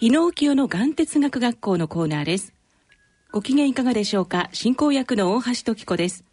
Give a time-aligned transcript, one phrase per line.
[0.00, 2.54] 日野清の眼哲学学校のコーナーです。
[3.32, 4.48] ご機嫌いかがでしょうか？
[4.52, 6.24] 進行役の大橋時子です。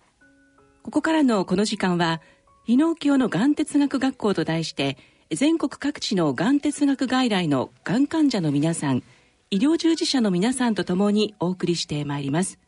[0.83, 2.21] ここからのこの時間は
[2.67, 4.99] 日野清の眼哲学学校と題して
[5.31, 9.01] 全国各地のがん哲学外来のがん患者の皆さん
[9.49, 12.59] 医療従事者の皆さんとともにお送りしてまいります。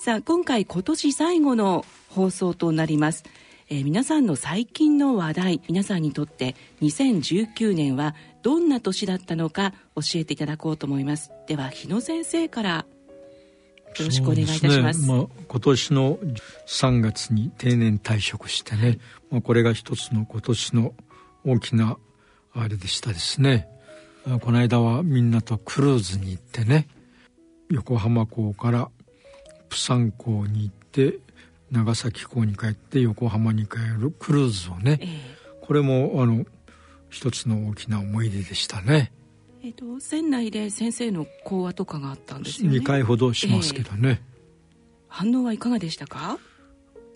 [0.00, 3.22] さあ今回今年最後の放送となります。
[3.70, 11.32] えー、皆さんの最近の話題皆さんにとって2019年はどんな年だったのか教えていただこうと思います。
[11.46, 12.86] では日野先生から。
[13.98, 16.18] よろしくお願いいたします、ね、まあ、今年の
[16.66, 18.98] 3月に定年退職してね、
[19.30, 20.94] まあ、これが一つの今年の
[21.44, 21.98] 大きな
[22.54, 23.68] あれでしたですね。
[24.40, 26.86] この間はみんなとクルーズに行ってね
[27.70, 28.88] 横浜港から
[29.68, 31.18] プサン港に行って
[31.70, 36.44] 長崎港に帰って横浜に帰るクルーズをね、えー、これもあの
[37.12, 39.12] 一つの大きな思い出でしたね。
[39.62, 42.78] えっ、ー、と船内で先生の講話とかがあったんですよね。
[42.78, 44.08] 2回ほどしますけどね。
[44.08, 44.18] えー、
[45.08, 46.38] 反応はいかがでしたか？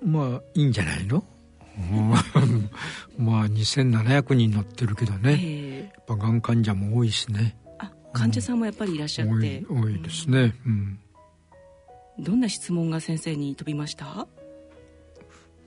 [0.04, 1.24] まあいいんじゃないの？
[3.18, 10.98] まあ2700人乗ってるけどね、えー、やっぱがん患者も多いしねあ患者さんもやっぱりいらっしゃって、多い多いですね、うん、
[12.18, 14.06] どんな質問が先生に飛びました？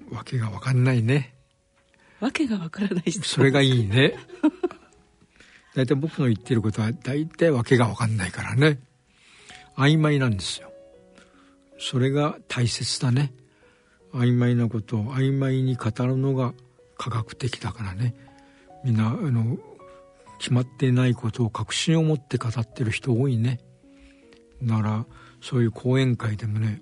[0.09, 1.35] わけがわかんないね
[2.19, 4.15] わけがわからないそれがいいね。
[5.75, 8.79] 大体僕の言ってることは大体わけがわかんないからね。
[9.77, 10.71] 曖昧なんですよ。
[11.77, 13.33] それが大切だね。
[14.13, 16.53] 曖昧なことを曖昧に語るのが
[16.97, 18.15] 科学的だからね。
[18.83, 19.57] みんなあの
[20.39, 23.59] 決まってないことを確信を持って語ってる人多いね。
[24.61, 25.05] なら
[25.41, 26.81] そういう講演会でもね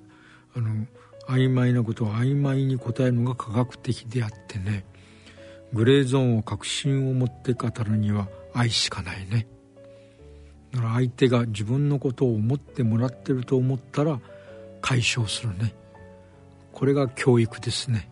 [0.55, 0.87] あの
[1.27, 4.85] 曖昧なことを曖昧に答えるのが科学的であってね。
[5.73, 9.47] グレーゾーンを確信を持って語るには愛しかないね。
[10.71, 14.19] だから相手が自分のことを思ってもらってると思ったら
[14.81, 15.73] 解消するね。
[16.73, 18.09] これが教育ですね。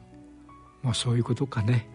[0.82, 1.88] まあそういうことかね。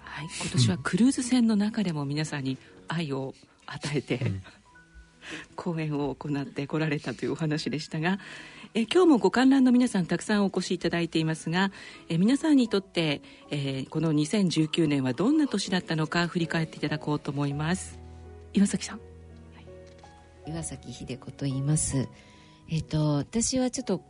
[0.00, 2.58] はい今年はクルーズ船の中でも皆さんに
[2.88, 3.34] 愛を
[3.66, 4.42] 与えて、うん、
[5.56, 8.18] 講演を行ってこられたというお話でしたが
[8.74, 11.70] え今日もご観覧の皆さんたくさんお越しいただいていますが
[12.08, 17.98] え皆さんにとって、えー、この2019年はどんな年だったのか振り返っていただこうと思います。
[18.54, 19.02] 岩崎さん、は
[20.46, 22.08] い、岩崎秀子と言います。
[22.70, 24.02] えっ、ー、と私はちょっと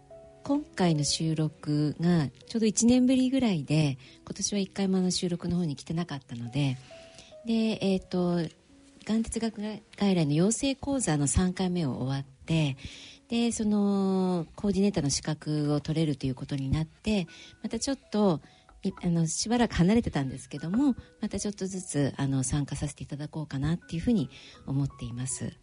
[0.44, 6.78] 今回の収録がちょうど1年ぶりぐらいで今年は1回もの収録の方に来てなかったので
[7.46, 8.48] でえっ、ー、と
[9.04, 9.60] がん哲学
[9.96, 12.76] 外来の養成講座の3回目を終わって
[13.32, 17.26] でそのコーディネーターの資格を取れるということになって
[17.62, 18.43] またちょっと
[19.03, 24.28] あのしばらく離れてたんですけどもまたちょっとずつあの参加させていただこうかなっていうふうに
[24.66, 25.54] 思っています。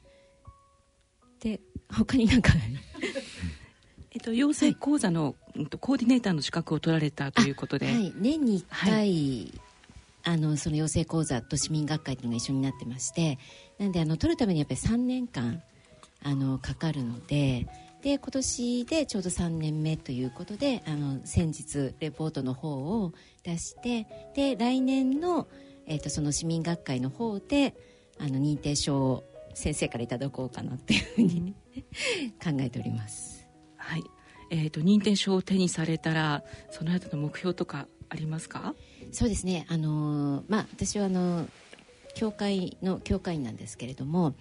[1.41, 1.62] で
[1.96, 2.53] 他になんか
[4.12, 9.62] えっと、養成講座の、はい、コーディネーターの資格を取られたということで、はい、年に1回、はい、
[10.24, 13.38] あのその養成講座と市民学会というのが一緒になってまして
[13.78, 15.62] なんであの取るためにやっぱり3年間
[16.24, 17.68] あのかかるので
[18.02, 23.13] で今年でちょうど3年目ということであの先日レポートの方を
[23.44, 25.47] 出してで来年の、
[25.85, 27.75] えーと、その市民学会の方で
[28.18, 31.53] あの認定証を先生からいただこうかなっていうふうに
[32.41, 33.47] 考えております。
[33.75, 34.03] はい。
[34.52, 38.75] えーと、認定証を手にされたらその後の目標とかありますか？
[39.12, 41.47] そうですね、あのまあ、私はあの
[42.16, 44.35] 教会の教会員なんですけれども、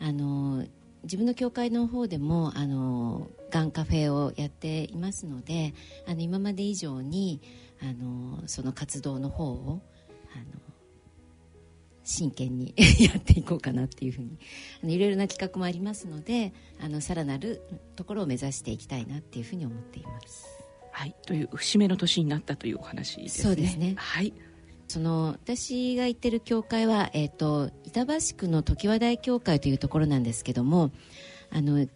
[0.00, 0.64] あの
[1.04, 5.74] 自分の教会の方でもあのがんカフェをやっていますので
[6.06, 7.40] あの今まで以上に
[7.80, 9.82] あのその活動の方を
[10.34, 10.44] あの
[12.04, 14.38] 真剣に やっていこうかなっていうふうに
[14.82, 17.62] あのいろいろな企画もありますのであのさらなる
[17.96, 20.46] ところを目指していきたいなっていうふうに思っています。
[20.92, 23.44] はい、という節目の年になったというお話ですね。
[23.44, 23.94] そうですね。
[23.96, 24.32] はい。
[24.92, 30.90] その私が行ってる教会は、えーと、板橋区の常盤台教会というところなんですけども
[31.50, 31.86] あの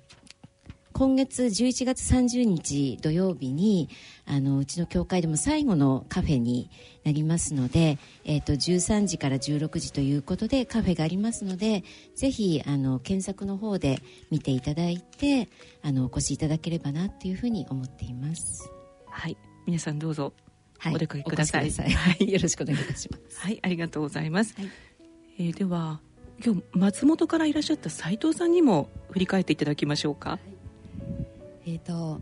[0.94, 3.90] 今月11月30日土曜日に
[4.24, 6.70] あのうちの教会でも最後のカフェに
[7.04, 11.84] なりますので、えーと、13時から16時ということでカフェがありますので
[12.14, 13.98] ぜひあの検索の方で
[14.30, 15.50] 見ていただいて
[15.82, 18.70] あのお越しいただければなというふうに思っています。
[19.06, 20.32] はい皆さんどうぞ、
[20.92, 21.70] お出かけください。
[21.70, 23.40] はい、よろしくお願いいたします。
[23.40, 24.54] はい、ありがとうございます。
[24.56, 24.70] はい、
[25.38, 26.00] えー、では
[26.44, 30.30] 今日松本からいらっしゃった斉藤さんにも振り返っていただきましょうか。
[30.30, 30.38] は
[31.64, 32.20] い、えっ、ー、と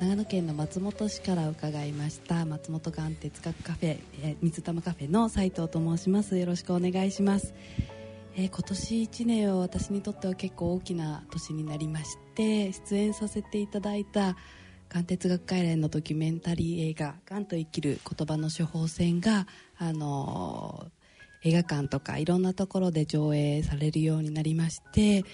[0.00, 6.36] 長野県の松本市から伺いました松本がん哲学カフェ、えー、水玉カフェの斉藤と申します。
[6.38, 7.54] よろしくお願いします。
[8.34, 14.36] えー、今年1年は私にとっては結構大きな年になりまして出演させていただいた
[14.92, 19.46] がん哲学会連のドキュメンタリー映画「がんと生きる言葉の処方箋が」
[19.78, 20.86] あの、
[21.44, 25.24] 映画館とかいろんなところで上映されるようになりまして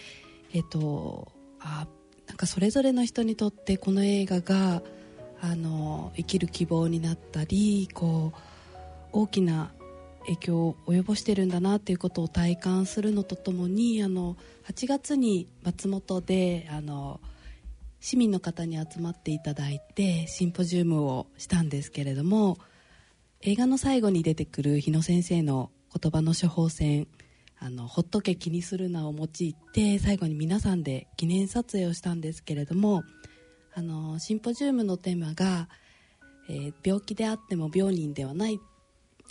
[0.55, 1.89] えっ、とあ
[2.29, 4.83] なんかそれぞれの人にとってこの映画が
[5.41, 8.39] あの生きる希望になったりこう
[9.13, 9.73] 大きな
[10.21, 14.37] 影響を及ぼしてるんだなっていうことを体感するのとともにあの
[14.69, 17.21] 8月に松本であの
[18.01, 22.59] 市民の方に集まっていただいてシンポジウムをしたんですけれども
[23.41, 27.09] 映画の最後に出てくる日野先生の言葉の処方箋
[27.61, 33.03] あのほっとけ気にするなを用いて最後に皆さんで記念撮影をしたんですけれども
[33.75, 35.69] あのシンポジウムのテーマが、
[36.49, 38.61] えー、病気であっても病人ではない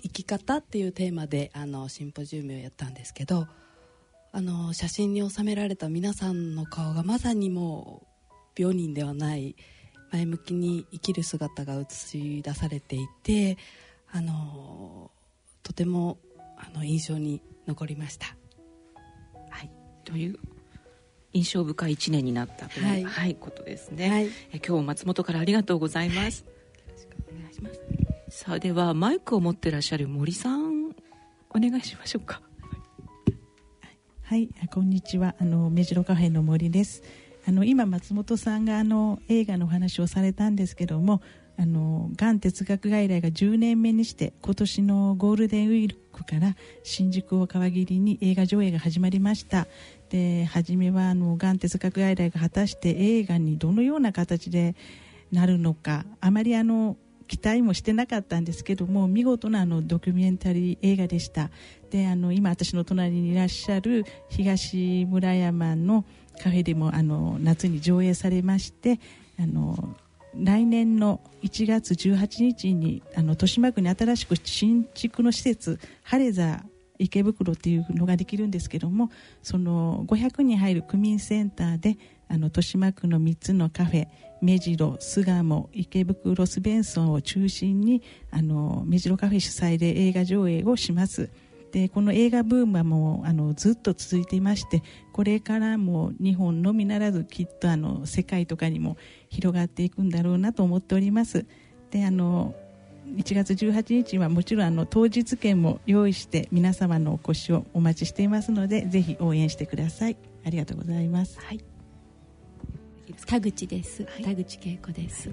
[0.04, 3.48] 生き方っていうテーマであのシンポジウムをやったんですけど
[4.32, 8.17] あの写真に収められた皆さんの顔がまさにもう
[8.58, 9.56] 病人ではない
[10.12, 13.58] 前向きに生きる姿が映し出されていて
[14.12, 15.12] あの
[15.64, 16.18] とても
[16.58, 18.36] あの印象に残りました。
[19.50, 19.72] はい、
[20.06, 20.40] という
[21.34, 26.48] 印象深い1年になったという、はい、はい、ことですね、はい、え今日松本からありがとうございます、よ
[26.90, 27.82] ろしくお願いします。
[28.30, 30.92] さあではマイクを持ってらっしゃる森さん
[31.50, 32.42] お願いしましょうか。
[34.24, 34.50] はい。
[34.74, 35.36] こんにちは。
[35.40, 37.04] あの目白カフェの森です
[37.48, 41.22] あの今松本さんがあの映画のお話をされたんですけども
[41.58, 49.66] あのがん哲学外来が10年目にして今年のゴールデンウィークから新宿を皮切りに映画上映が始まりました。
[50.10, 54.76] で初めはあのがん哲学外来が果たして映画にどのような形で
[55.32, 56.98] なるのかあまりあの
[57.28, 61.50] 期待もしてなかったんですけども見事なあのドキュメンタリー映画でした。
[61.92, 66.04] であの今私の隣にいらっしゃる東村山の
[66.42, 69.00] カフェでもあの夏に上映されまして
[69.40, 69.96] あの
[70.36, 76.64] 来年の1月18日にあの豊島区に新しく新築の施設ハレザ
[77.00, 79.10] 池袋っていうのができるんですけども
[79.44, 81.98] その500人入る区民センターで
[82.28, 84.08] あの豊島区の3つのカフェ
[84.42, 91.30] 目白巣鴨池袋スベンソンを中心にあの目白カフェ主催で映画上映をします。
[91.72, 98.98] でこの映画ブームはもうあのずっと続いていましてこれからも日本のみならずきっとあの世界とかにも
[99.30, 101.46] 広がっていくんだろうなと思っております。
[101.92, 102.56] であの
[103.16, 110.18] 1月18日はもちろんあの当日券も用意して皆様のお越しをお待ちしていますのでぜひ応援してください。
[110.48, 111.64] ありがとうございます、はい、
[113.26, 115.30] 田口です、はい、田口恵子です、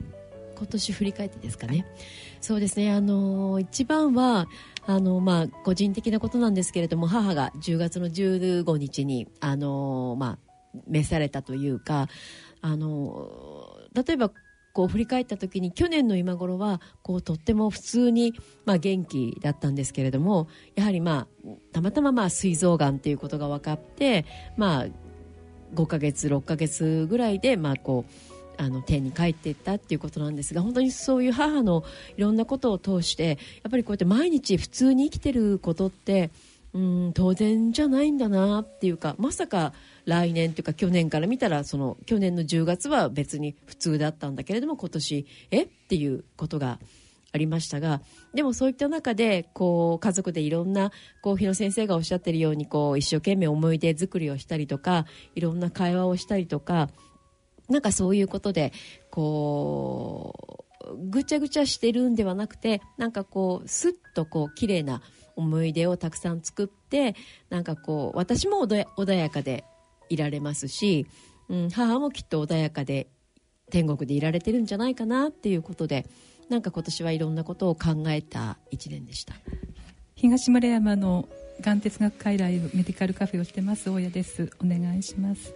[0.56, 1.86] 今年振り返ってですかね、
[2.40, 2.92] そうですね。
[2.92, 4.46] あの一番は
[4.86, 10.38] あの、まあ、個人的なことなんですけれども母が10月の15日にあの、まあ、
[10.86, 12.08] 召されたというか
[12.60, 13.28] あの
[13.94, 14.30] 例えば
[14.72, 18.34] こう振り返った時に去年の今頃はこうとっても普通に、
[18.64, 24.86] まあ、元気だったんですけれどもやはり、まあ、たまたままあ膵臓がんということが分かって、まあ、
[25.74, 31.84] 5ヶ月6ヶ月ぐらいで、まあ、こうあの天に帰っていったっていうことなんですが本当にそういう母の
[32.16, 36.30] いろんなことを通してやっぱりこうやって毎日普通に生きてることって
[36.72, 39.72] うん当然じゃないんだなっていうかまさか
[40.06, 45.62] 来年というか去年から見たらその去年の10月は別に普通だったんだけれども今年え？
[45.62, 46.78] っていうことが
[47.32, 48.00] ありましたが
[48.32, 50.92] でもそういった中でこう家族でいろんな
[51.22, 56.90] こう日野先生がおっしゃってるようにこう一生懸命思い出作りをしたりとかいろんな会話をしたりとか
[57.68, 58.72] なんかそういうことで
[59.10, 65.02] こうぐちゃぐちゃしてるんではなくてなんかこうすっとこう綺麗な
[65.36, 67.16] 思い出をたくさん作って
[67.50, 69.64] なんかこう私も穏やかで
[70.08, 71.06] いられますし、
[71.48, 73.08] うん、母もきっと穏やかで
[73.70, 76.06] 天国でいられてるんじゃないかなっていうことで
[76.48, 79.34] なんか今年はいろんなことを考えた1年でした。
[80.14, 81.28] 東村山の
[81.60, 84.50] がん哲学会来メディカルカフェをしてます大家です。
[84.62, 85.54] お願いします。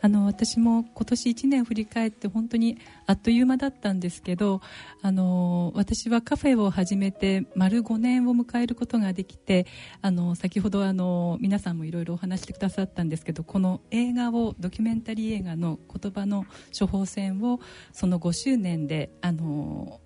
[0.00, 4.60] あの私も今年1年振り返って本当にあっという間だったんですけど
[5.02, 9.66] あの私はカフェを始めて丸5年を迎えることができて
[10.02, 16.44] あの先ほどあの皆さんもいろいろお話してくださったんですけどこの映画をドキュメンタリー映画の言葉の
[16.78, 17.60] 処方箋を
[17.92, 20.00] その5周年であの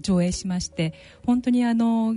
[0.00, 2.14] 上映しまして本当にあの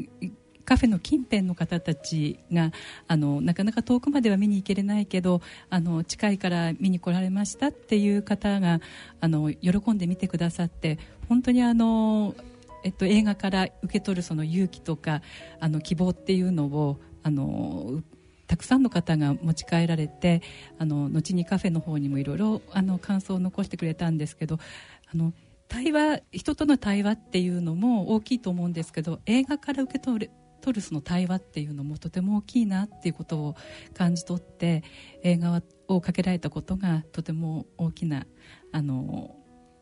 [0.70, 2.72] カフェの近辺の方たちが
[3.08, 8.80] あのなかなか遠くまでは見に行けれないけどあの近いから見に来られましたっていう方が
[9.20, 12.36] あの喜んで見てくださって本当にあの、
[12.84, 15.24] えっと、映画から受け取るその勇気とか
[15.60, 18.04] あの希望っていうのをあの
[18.46, 20.44] たくさんの方が持ち帰られて
[20.78, 24.60] あの後にカフェの方にもいろいろあの感想を残してくれたんですけど
[25.12, 25.34] あの
[25.68, 33.56] 対話人との対話っていうのも大きいと思うんですけど映画から受け取る取るその対話っていうのもとても大きいなっていうことを
[33.94, 34.84] 感じ取って
[35.24, 38.26] 映画をかけられたことがとても大きな
[38.72, 39.36] あの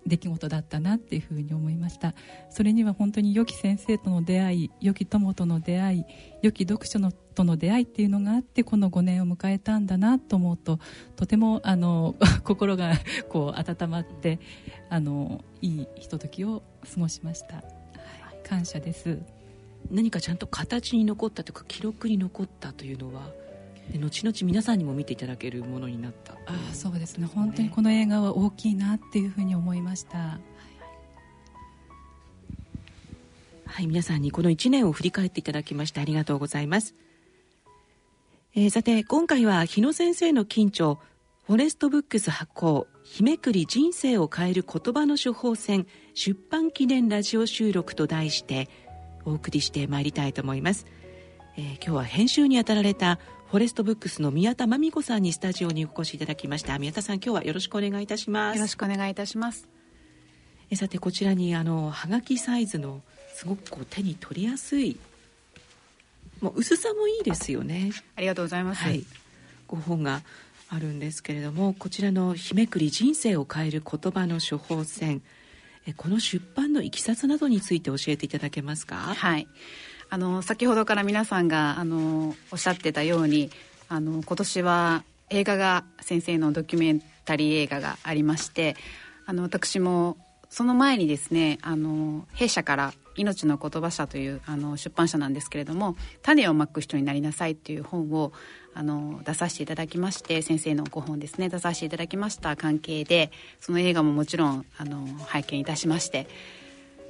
[0.07, 2.15] 出来事だったなっていうふうに思いました。
[2.49, 6.05] それには本当に良き先生との出会い良き友との出会い
[6.41, 10.79] 良き読書のとの出会いっていうのがあってこの5年を迎えたんだなと思うと
[11.15, 12.93] とてもあの 心が
[13.29, 14.39] こう温まって
[14.89, 17.63] あのいいひとときを過ごしました、
[18.43, 19.36] 感謝です。
[19.89, 23.31] 何かちゃんと形に残ったというか記録に残ったというのは
[23.91, 26.33] で後々皆さんにも見ていただけるものになった。
[26.45, 27.25] あそうですね。
[27.25, 30.39] 本当にこの映画は大きいなっていうふうに思いました、はい、
[33.65, 36.95] はい、皆さんにこの1年を振り返っていただきましてありがとうございます、
[38.55, 40.99] えー、さて今回は日野先生の緊張
[41.45, 48.67] フォレストブックス発行日めくり人生を変える言葉の処方箋出版記念ラジオ収録と題して
[49.27, 50.85] お送りしてまいりたいと思います、
[51.57, 53.19] えー、今日は編集に当たられた
[53.49, 56.77] フォレストブックスの宮田真美子さんにスタジオにお越しいただきました。
[56.79, 58.57] 宮田さん今日はよろしくお願いいたします。
[58.57, 59.69] よろしくお願いいたします。
[60.69, 63.01] えさてこちらにあのはがきサイズの
[63.33, 64.97] すごくこう手に取りやすい
[66.41, 67.91] もう薄さもいいですよね。
[68.17, 69.05] ありがとうございます、はい、
[69.65, 70.23] ご本が
[70.67, 75.21] あるんですけれどもこちらの「日めくり人生を変える言葉の処方箋」
[75.95, 78.95] この出版のいきさつなどについて教えていただけますか？
[78.95, 79.47] はい。
[80.09, 83.49] あの先ほどから皆さんがあのおっしゃってたように
[83.89, 88.77] あの今年は映画が先生のドキュメンタリー映画がありまして
[89.25, 90.17] あの私も
[90.49, 98.31] その前にですねあの弊社から命の言葉社というあの出版社なんですけれども「種をまく人になりなさい」という本を
[98.73, 106.27] あの出させていただきまして先生のご本ですね出させていただきました関係でその映画ももちろんあの拝見いたしまして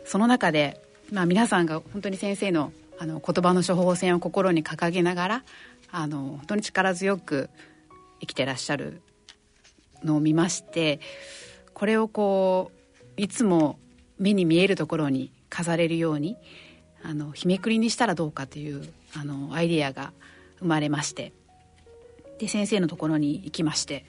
[0.06, 5.44] その中で、まあ、皆さんが本当に先生のあの言葉の処方箋を心に掲げながら
[5.92, 7.52] あの本当に力強く
[8.22, 9.02] 生きてらっしゃる
[10.04, 11.00] のを見まして
[11.74, 12.72] これをこ
[13.18, 13.78] ういつも
[14.18, 16.38] 目に見えるところに飾れるように
[17.04, 20.14] あの日めくりにしたらどうかというあのアイデアが
[20.60, 21.34] 生まれまして
[22.40, 24.06] で先生のところに行きまして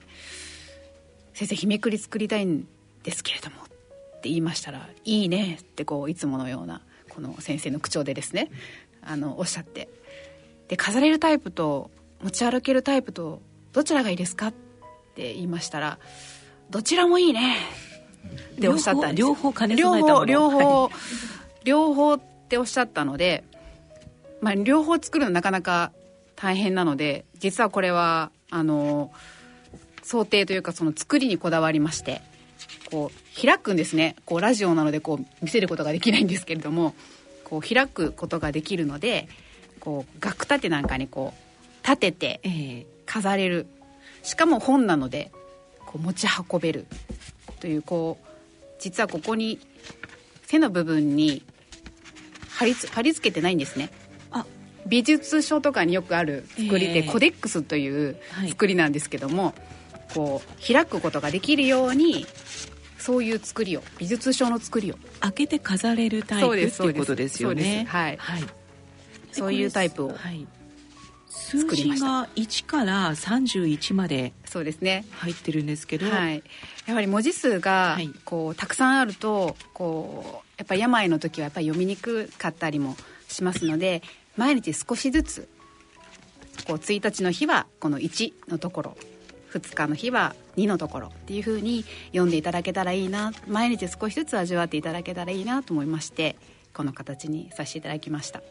[1.35, 2.67] 「先生日めくり作りたいん
[3.03, 8.51] ですけれども」って言いましたら「いいね」ってこういつものようなこの先生の口調でですね
[9.03, 9.89] あのおっしゃって
[10.69, 11.91] で飾れるタイプと
[12.23, 13.41] 持ち歩けるタイプと
[13.73, 14.53] どちらがいいですかっ
[15.15, 15.99] て言いましたら
[16.71, 17.57] どちらもいいね
[18.57, 19.21] っておっしゃったんです。
[19.21, 20.25] 両方兼ね備えたもの。
[20.25, 20.91] 両方
[21.65, 23.45] 両方、っておっしゃったので、
[24.41, 25.93] まあ、両方作るのなかなか
[26.35, 29.13] 大変なので実はこれはあの
[30.03, 32.23] 想定というかその作りにこだわりまして
[32.91, 34.17] こう開くんですね。
[34.25, 36.95] こうラジオなのでこう見せることができないんですけれども
[37.45, 39.29] こう開くことができるので
[39.79, 43.67] こう額立てなんかにこう立てて飾れる。
[44.23, 45.31] しかも本なので
[45.87, 46.87] こう持ち運べる
[47.61, 48.27] というこう
[48.79, 49.59] 実はここに
[50.47, 51.43] 背の部分に
[52.51, 53.91] 貼り貼り付けてないんですね。
[54.31, 54.47] あ。
[54.87, 58.17] 美術書とかによくある作りで、えー、コデックスという
[58.49, 62.27] 作りなんですけども、はい、こう開くことができるように
[62.99, 67.87] そういう作りを美術書の作りを開けて飾れるタイプっていうことですよね。
[67.89, 68.43] はい、はい、
[69.33, 70.47] そういうタイプを、はい、
[71.39, 75.05] 数字が1から31までそうですね。
[75.13, 76.43] 入ってるんですけど、はい、
[76.87, 82.97] やはり文字数がこうたくさんあるとこうやっぱり病の時はやっぱり読みにくかったりも
[83.29, 84.03] しますので
[84.37, 85.49] 毎日少しずつ
[86.67, 88.97] こう1日の日はこの1のところ
[89.53, 96.37] 2日の日は2のところっていうふうに読んでいただけたらいいな毎日少しずつ味わっていただけたらいいなと思いまして
[96.75, 98.43] この形にさせていただきました。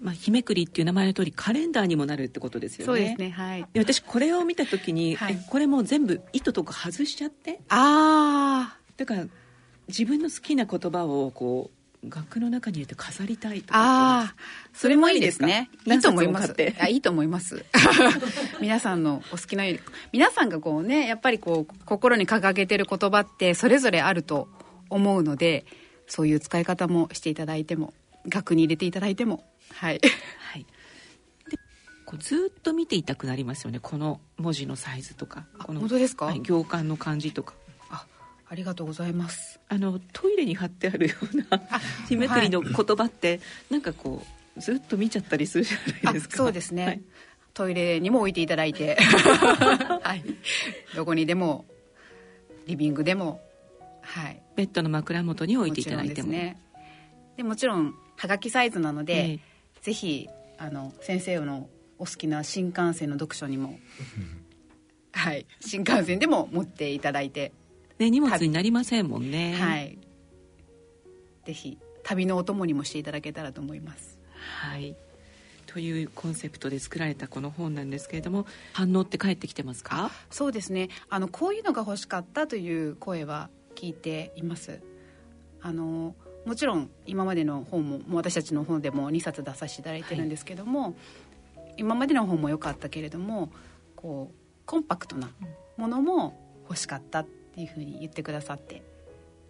[0.00, 2.84] まあ、日めくりっていう名前の通りカレンダーにもなるってことですよね。
[2.86, 3.30] そうですね。
[3.30, 3.66] はい。
[3.76, 7.60] 私これを見た時に、はい、これも全部糸とか外しちゃって。
[7.68, 8.78] ああ。
[8.96, 9.24] だから
[9.88, 11.78] 自分の好きな言葉をこう
[12.08, 14.34] 額の中に入れて飾りたいとかああ
[14.72, 17.64] それもいいですねいいと思いますあいいと思います
[18.60, 19.80] 皆さんのお好きなように
[20.12, 24.48] 皆さんがこうねやっぱりこう心に掲げてる言葉ってそれぞれあると
[24.90, 25.66] 思うので
[26.06, 27.92] そういう使い方もしていただいても
[28.28, 29.44] 額に入れていただいても
[29.74, 30.00] はい、
[30.52, 30.66] はい、
[31.50, 31.58] で
[32.04, 33.78] こうずっと見ていたくなりますよね。
[33.80, 35.46] この文字のサイズとか。
[35.58, 37.54] この本当ですか、はい、行間の感じとか。
[38.50, 39.60] ありがとうございます。
[39.68, 41.60] あのトイレに貼ってあるような
[42.08, 44.22] 日めくりの言葉って、はい、なんかこ
[44.56, 46.36] うずっと見ちゃったりするじゃないですか。
[46.38, 47.02] そうですね、はい、
[47.52, 48.96] トイレにも置いていただいて、
[50.02, 50.24] はい、
[50.96, 51.66] どこにでも
[52.66, 53.42] リビングでも、
[54.00, 56.28] はい、ベッドの枕元に置いていただいても。
[56.30, 56.58] ね。
[57.36, 59.40] でもちろんはがきサイズなので、えー、
[59.82, 61.68] ぜひあの先生の
[61.98, 63.78] お好きな新幹線の読書にも
[65.12, 67.52] はい新幹線でも持っていただいて
[67.98, 69.54] ね荷物になりませんもんね。
[69.54, 69.98] はい。
[71.44, 74.18] ぜひ旅のお供にもしていただけたらと思います。
[74.60, 74.94] はい。
[75.66, 80.10] というコンセプトで作られたこの本なんですけれども反応って返ってきてますか？
[80.30, 80.88] そうですね。
[81.08, 84.80] あのこういうのが欲しかったという声は聞いています。
[85.60, 86.14] あの
[86.48, 90.94] もちろん今までの本も私たちの本でも2冊出させていただいてるんですけども、はい、
[91.76, 93.52] 今までの本も良かったけれども
[93.94, 95.28] こうコンパクトな
[95.76, 98.82] ものも欲しかったっていうふうに言ってくださって、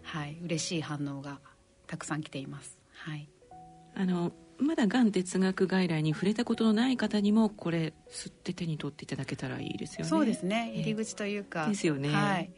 [0.03, 1.39] はい、嬉しい反応が
[1.87, 2.77] たくさん来ています。
[2.91, 3.29] はい、
[3.95, 10.09] あのまだがん哲学外来に触れたことのない方にもこれ吸って手に取っていただけたらいいですよね。
[10.09, 10.73] そうですね。
[10.75, 12.09] 入り口というか、えー、ですよね。
[12.09, 12.51] はい。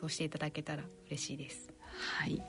[0.00, 1.72] そうしていただけたら嬉しいです。
[2.18, 2.42] はい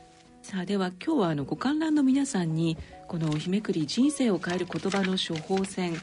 [0.44, 5.94] さあでは今日はあのご観覧の皆さんにこの日めくり人生を変える言葉の処方箋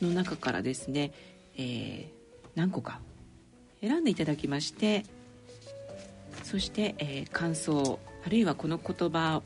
[0.00, 1.12] の中からですね、
[1.58, 3.00] えー、何個か
[3.82, 5.04] 選んでいただきまして
[6.42, 9.42] そして、えー、感想あるいはこの言葉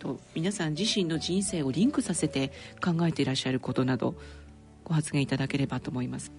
[0.00, 2.50] と皆さん自身の人生をリンクさせて
[2.84, 4.16] 考えていらっしゃることなど
[4.82, 6.32] ご発言いただければと思います。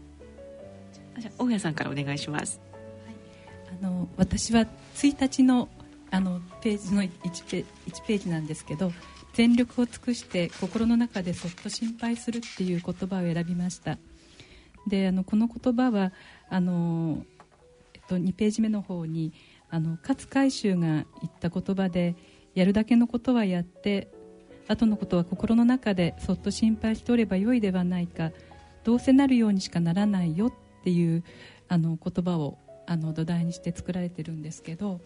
[1.37, 2.59] 大家さんからお願いします、
[3.05, 5.69] はい、あの私は1日の
[6.11, 7.09] あのページの 1,
[7.49, 8.91] ペ1ページなんですけど
[9.33, 13.97] 全力を尽くして心の中でそっと心配するっていう言葉を選びました。
[14.87, 16.11] であのこの言葉は
[16.49, 17.23] あの、
[17.93, 19.31] えっと、2ページ目の方に
[19.69, 22.15] あの勝海舟が言った言葉で
[22.55, 24.11] やるだけのことはやって
[24.67, 28.31] 後のことは心の中でそっと心配しておればよいではないか
[28.83, 30.53] どうせなるようにしかならないよっ
[30.83, 31.23] ていう
[31.67, 34.99] あの言葉をあの土台にして作られてるんですけど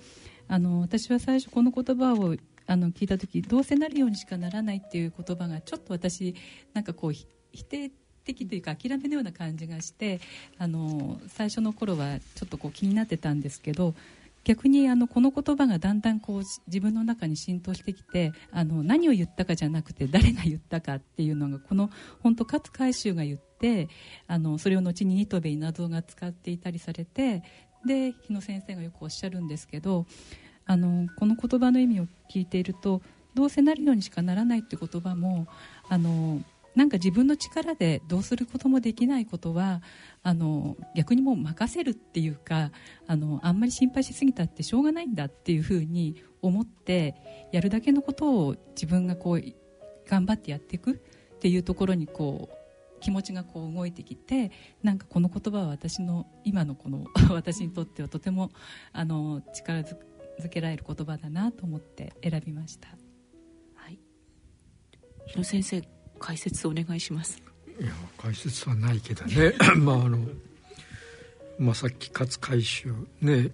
[0.48, 2.36] あの私は最初この言葉を
[2.68, 6.36] あの聞いた時どうせなるようにしかならないっていう言葉がちょっと私
[6.74, 7.28] なんかこう否
[7.66, 7.92] 定
[8.24, 10.20] 的というか諦めのような感じがして
[10.58, 13.94] あの最初の頃はちょっとこう気になってたんですけど
[14.46, 21.90] 逆にあのこの言葉がだんだんこう自分の中に浸透してきてあの何を言ったかじゃなくて誰が言ったかっていうのがこの
[22.22, 23.90] 本当勝海舟が言って
[24.28, 27.44] あのそれを後に新渡戸稲造が使っていたりされて
[27.86, 30.06] で日野先生がよくおっしゃるんですけど
[30.66, 33.02] あのこの言葉の意味を聞いていると
[33.36, 35.48] どうせなるようにしかならないって言葉も
[35.90, 36.42] あの
[36.76, 39.82] なんか自分の力でどうすることもできないことは
[40.24, 42.72] あの逆にもう任せるっていうか
[43.08, 47.16] あのあんまり心配しすぎたってしょうがないんだっていうふうに思って
[47.52, 49.44] やるだけのことを自分がこう
[50.08, 50.92] 頑張ってやっていく
[51.36, 52.65] っていうところにこう
[53.02, 54.52] 気持ちがこう動いてきて
[54.84, 58.52] なんかこの言葉は私の今のこの 私にとってはとても
[58.92, 62.90] あの力づけられる言葉だなと思って選びました。
[63.76, 64.00] はい、
[65.28, 65.88] 日野先生
[66.20, 67.42] 解説お願いします。
[67.80, 69.54] いや解説はないけどね。
[69.78, 70.20] まああの
[71.60, 72.90] まあさっき勝回収
[73.22, 73.52] ね、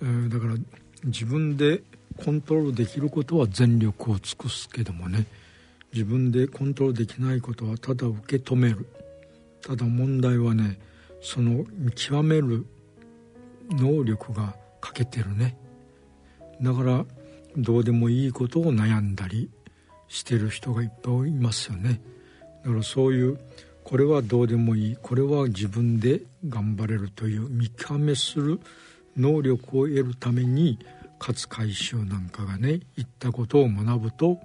[0.00, 0.54] えー、だから
[1.04, 1.82] 自分で
[2.16, 5.26] コントロールできることは全力を尽くすけどもね
[5.92, 8.86] 自分でコントロールできないことはただ受け止める。
[9.62, 10.78] ただ問題はね
[11.20, 12.66] その見極める
[13.70, 15.56] 能力が欠けてるね。
[16.60, 17.04] だから
[17.56, 19.50] どうでもいいことを悩んだり
[20.08, 22.00] してる人がいっぱいいますよね。
[22.64, 23.38] だからそういう
[23.84, 28.60] これはどうでもいいこれは自分で頑張れるという見極めする
[29.16, 30.78] 能力を得るために
[31.18, 34.38] 勝海舟なんかがね言ったことを学ぶと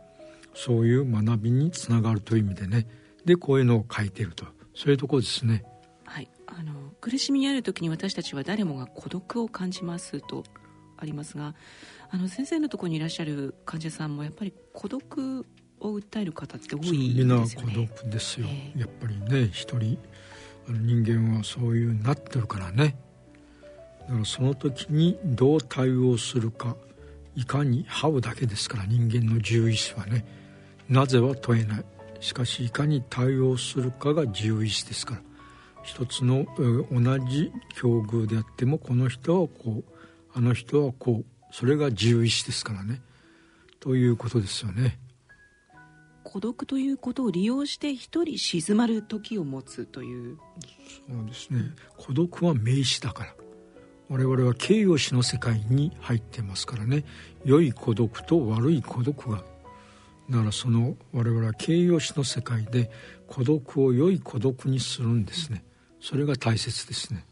[0.53, 2.87] そういう学びにつながるという意味でね。
[3.25, 4.45] でこういうのを書いてると。
[4.75, 5.63] そういうところですね。
[6.05, 6.29] はい。
[6.47, 10.43] あの苦しみにある時に私たちは誰もが孤独を感じますと
[10.97, 11.55] ありますが
[12.11, 15.45] あの先生のところにいらっしゃる患者さんもやっぱり孤独
[15.79, 17.07] を訴える方って多いですよね。
[17.07, 19.97] みんな孤独ですよ、えー、やっぱりね一人
[20.67, 22.95] 人間はそういうなってるからね。
[24.07, 26.75] だからその時にどう対応するか
[27.35, 30.25] いかに這うだけですから人間の獣医師はね
[30.89, 31.85] なぜは問えない。
[32.19, 35.21] しかしいかに対応するかが獣医師ですから。
[35.83, 36.45] 一つの
[36.91, 39.93] 同じ境遇であってもこの人はこう
[40.33, 43.01] あの人はこうそれが獣医師ですからね。
[43.79, 44.97] ということですよね。
[46.23, 50.37] 孤独ということを利用して一人静まる時を持つという。
[51.07, 51.71] そうですね。
[51.97, 53.35] 孤独は名詞だから。
[54.09, 57.03] 我々は形容詞の世界に入ってますからね。
[57.43, 59.43] 良い孤独と悪い孤独が
[60.29, 62.89] だからその我々は形容詞の世界で
[63.27, 65.63] 孤独を良い孤独にするんですね。
[65.99, 67.25] それが大切ですね。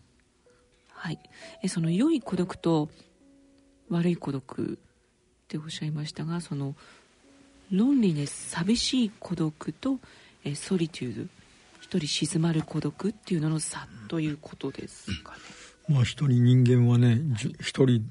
[0.90, 1.20] はい。
[1.64, 2.90] えその良い孤独と
[3.90, 6.76] 悪い孤独っておっしゃいましたがその
[7.72, 10.00] ロンリネス寂しい孤独と
[10.44, 11.30] えソリテュード
[11.82, 15.38] 一人静まる孤独っていうのの差ということですかね、
[15.90, 17.22] まあ一人人間はね
[17.60, 18.06] 一人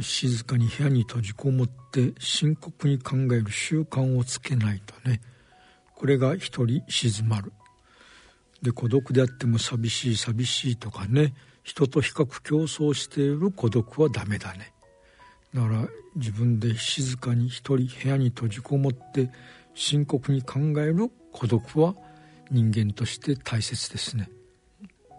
[0.00, 5.20] 静かに部屋に閉じこもって深刻に考える習慣をつけないとね。
[5.96, 7.52] これが一人静まる。
[8.62, 11.34] で孤独であっても寂しい寂しいとかね。
[11.62, 14.72] 人と比較競争している孤独はダメだね。
[15.54, 19.30] だから自分で静かに一人部屋に閉じこもって
[19.74, 21.94] 深刻に考える孤独は
[22.50, 24.30] 人間として大切ですね。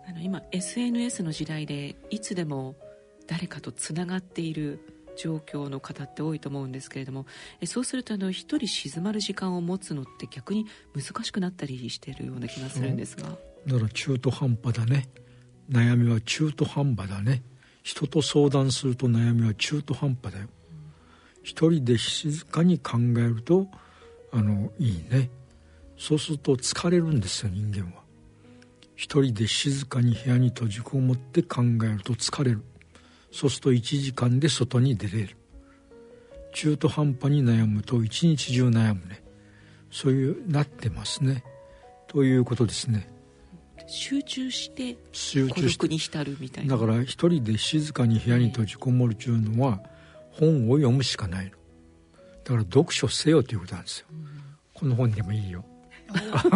[0.08, 2.76] あの今 SNS の時代でいつでも
[3.32, 7.26] 誰かとつながっている状況の方って多いと思うんですけれども
[7.62, 13.30] えそうするとあの一人静まる時間を持つのって逆に難しくなったりしているような気がするんですが、
[13.68, 15.08] だから中途半端だね。
[15.70, 17.42] 悩みは中途半端だね。
[17.84, 20.48] 人と相談すると悩みは中途半端だよ、
[21.42, 23.68] 一人で静かに考えると
[24.34, 25.30] あのいいね。
[25.98, 28.04] そうすると疲れるんですよ人間は。
[28.98, 32.64] 一人で静かに部屋に閉じこもって考えると疲れる。
[33.32, 35.38] そうすると1時間で外に出れる。
[36.54, 39.24] 中途半端に悩むと一日中悩むね。
[39.90, 41.44] そういうなってますね。
[42.08, 43.10] ということですね。
[43.88, 44.96] 集中して
[45.50, 46.78] 孤独に浸るみたいな。
[46.78, 49.82] だから一人で静かに部屋に閉じこもるというのは
[50.32, 51.52] 本を読むしかないの。
[52.44, 54.28] だから読書せよということなんですよ、うん、
[54.74, 55.64] この本でもいいよ。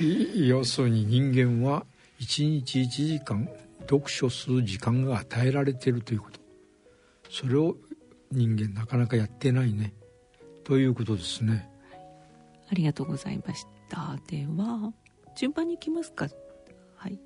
[0.00, 0.82] 要す。
[0.84, 1.84] るに人間は
[2.18, 3.48] 一日1時間
[3.88, 6.40] 読書する時間が与えられているということ。
[7.30, 7.76] それを
[8.30, 9.94] 人間なかなかやってないね。
[10.64, 11.68] ということですね。
[12.68, 14.18] ありがとうございました。
[14.26, 14.92] では
[15.36, 16.28] 順番にいきますか。
[16.96, 17.20] はい。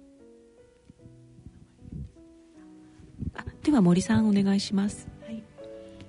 [3.34, 5.08] あでは森さんお願いします。
[5.22, 5.42] はい。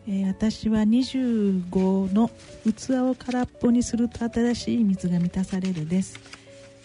[0.08, 2.30] えー、私は25の
[2.66, 6.41] 器を空っぽにすると新しい水が満たされるです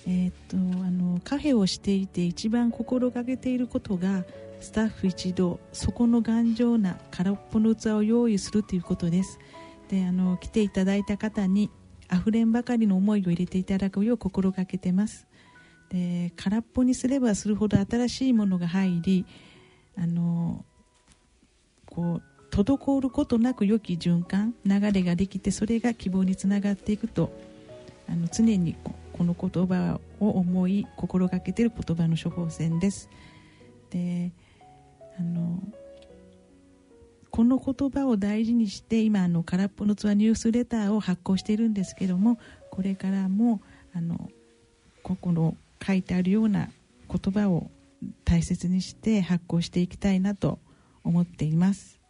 [0.07, 4.25] えー、っとあのカフェをしていて一番心がけていることが
[4.61, 9.38] スタッフ一同底の頑丈な空っぽの器を用意するということです。
[9.88, 11.71] であの来ていただいた方に
[12.09, 15.27] あふれんばかりの思いを入れていただくよう心がけてます。
[15.90, 19.25] で空っぽにすればするほど新しいものが入り
[19.97, 20.64] あの
[21.87, 27.31] こう滞ることなく良き循環流れができてそれが希望につながっていくと
[28.09, 33.09] あの常にこの言葉を思い心がけている言葉の処方箋です。
[33.90, 34.33] で
[35.18, 35.62] あの
[37.31, 42.38] この言葉を大事にして今あの空っぽのツアーニュースレターを発行しているんですけども
[42.70, 43.61] これからも
[43.94, 44.31] あの
[45.02, 46.70] ここの書いてあるような
[47.11, 47.70] 言葉を
[48.24, 50.59] 大切にして発行していきたいなと
[51.05, 52.00] 思っています。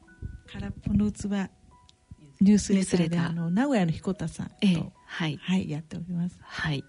[0.53, 1.51] 空っぽの器
[2.41, 6.39] ニュースレターであの名古屋の彦田さんと、ええ、はい、はい、やっております。
[6.41, 6.85] はい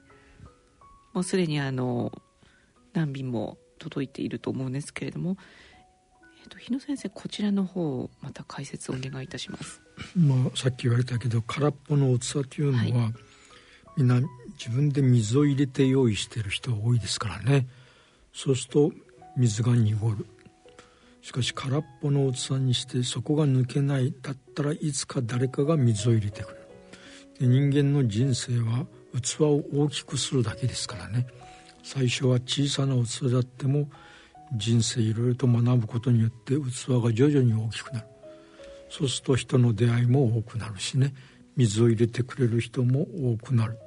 [1.18, 2.12] もうすでにあの
[2.94, 5.36] 何便も届いていると思うんですけれども、
[6.44, 9.82] えーと、日野先生こちらの方また解説をお願いいたします、
[10.16, 13.14] まあ、さっき言われたけど空っぽの器というのは、はい、
[13.98, 14.22] みんな
[14.60, 17.66] 自分で水を入れて用意してる人が多いですからね。
[18.32, 18.92] そうすると
[19.36, 20.28] 水が濁る。
[21.24, 26.68] しかし空っぽの器にして底が抜けないだったらいつか誰かが水を入れてくれる。
[27.40, 28.86] で人間の人生は
[29.22, 31.28] 器を大きくするだけですからね。
[31.84, 33.90] 最初は小さな器であっても
[34.54, 38.08] 人生いろいろと学ぶことによって器が徐々に大きくなる。
[38.90, 41.14] そうすると人の出会いも多くなるしね。
[41.56, 43.78] 水を入れてくれる人も多くなる。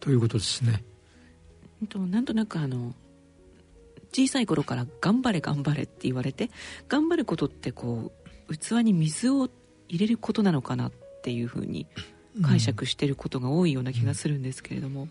[0.00, 0.84] ということですね。
[1.94, 2.94] なんとなくあの
[4.12, 6.50] 小さい頃から「頑張れ頑張れ」って言われて
[6.88, 8.12] 頑張ることってこ
[8.48, 9.50] う器に水を
[9.88, 11.86] 入れることなのかなっていうふうに
[12.42, 15.08] 解釈してることが多いような気がするんですけれども、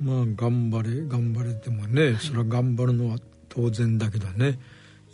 [0.00, 4.58] うん、まあ頑張れ頑張れでもね、はい、それは頑張るのは当然だけどね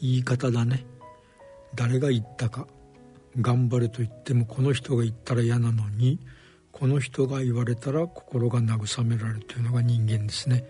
[0.00, 0.85] 言い方だね。
[1.74, 2.66] 誰が言ったか
[3.40, 6.18] 頑張れと言ってもこの人が言ったら嫌なのに
[6.70, 10.64] この人が言われたら心が慰められるというのが人間ですね。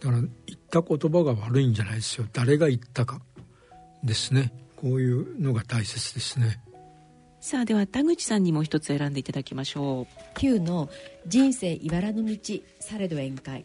[0.00, 0.30] だから言っ
[0.70, 2.26] た言葉が悪いんじゃないですよ。
[2.32, 3.20] 誰が言ったか
[4.04, 4.52] ですね。
[4.76, 6.60] こういうのが大切ですね
[7.40, 10.38] さあでは田口さんにも一つ選んでいただきましょう。
[10.38, 10.90] 9の
[11.26, 12.36] 人生茨の道
[12.80, 13.64] されど宴会。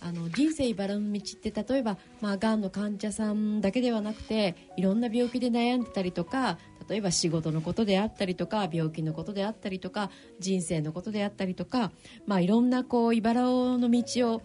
[0.00, 11.90] あの人生茨の道って例えば、まあ、がんの患者さんだけではなくていろんな病気で悩んでたりとか例えば仕事のことであったりとか病気のことであったりとか人生のことであったりとか、
[12.26, 14.42] まあ、いろんなこう茨の道を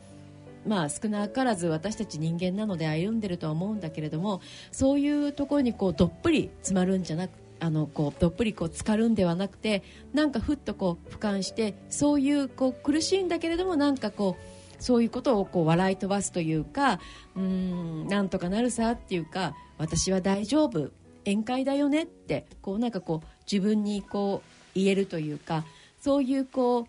[0.68, 17.00] まあ、少なからず私たち人間なので歩んでるとは思うんだけれどもそういうところにこうどっぷり詰まるんじゃなくあのこうどっぷりこう浸かるんではなくてなんかふっとこう俯瞰してそういうこう苦しいんだけれどもなんかこうそういうことをこう笑い飛ばすというか
[17.36, 20.92] うんなんとかなるさっていうか私は大丈夫
[21.26, 25.66] 宴会だよねってこうなんかこう自分にこう言えるというか
[26.00, 26.86] そういうこう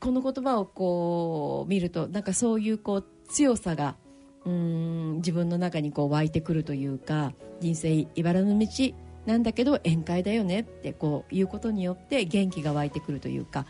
[0.00, 3.94] この言葉をこう見るとなんかそういうこう強さが
[4.44, 8.66] うん自分の中にこう湧いてくるというか人生茨の道
[9.26, 13.66] なんだけど宴会だよねってこういうことによって元気が湧いてくるというか。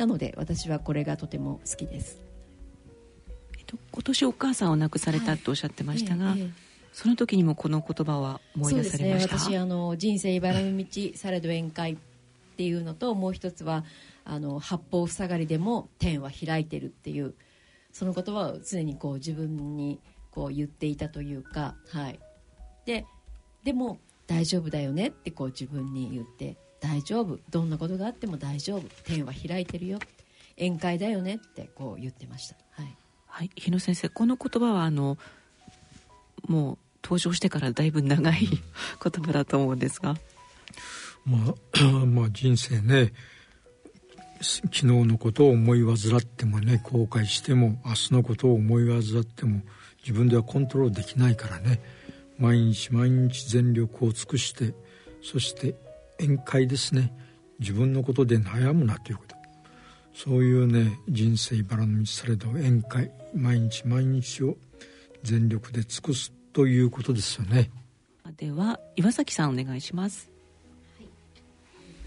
[0.00, 2.18] なので私はこれがとても好きです、
[3.58, 6.50] えっと、今年お母さんを亡くされたとおっしゃってましたが、はいええ、
[6.94, 10.86] その時にもこの言葉は思い出されました、ね、私あの人生茨の道
[11.16, 11.96] されど宴会っ
[12.56, 13.84] ていうのともう一つは
[14.24, 17.34] あの八方塞がりでも天は開いてるっていう
[17.92, 22.18] その言葉を常にこう自分にこう言っていたというか、はい、
[22.86, 23.04] で
[23.64, 23.98] でも
[24.30, 29.98] 大丈夫だよねってこう自分に言って大丈夫どんなことがあっても大丈夫天は開いてるよ
[30.56, 32.54] 宴会だよねってこう言ってました。
[32.70, 35.18] はい、はい、日野先生この言葉はあの
[36.46, 40.16] もう登場してからだいぶ長い 言葉だと思うんですが。
[41.24, 43.12] まあ まあ人生ね
[44.42, 49.62] 昨日のことを思い患ってもね後悔しても明日のことを思い患っても
[50.02, 51.80] 自分ではコントロールできないからね
[52.40, 54.74] 毎日毎日全力を尽くして
[55.22, 55.76] そして
[56.18, 57.12] 宴会ですね。
[57.58, 59.36] 自分のことで悩むなということ。
[60.14, 64.56] そういうね人生バラの道されど宴会毎日毎日を
[65.22, 67.70] 全力で尽くすということですよね。
[68.36, 70.30] では岩崎さんお願いします。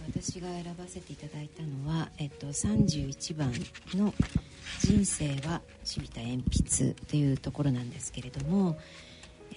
[0.09, 3.53] 私が選ばせていただいたのは、えっと、31番
[3.95, 4.13] の
[4.81, 8.77] 「人生はちびた鉛筆」というところなんですけれども、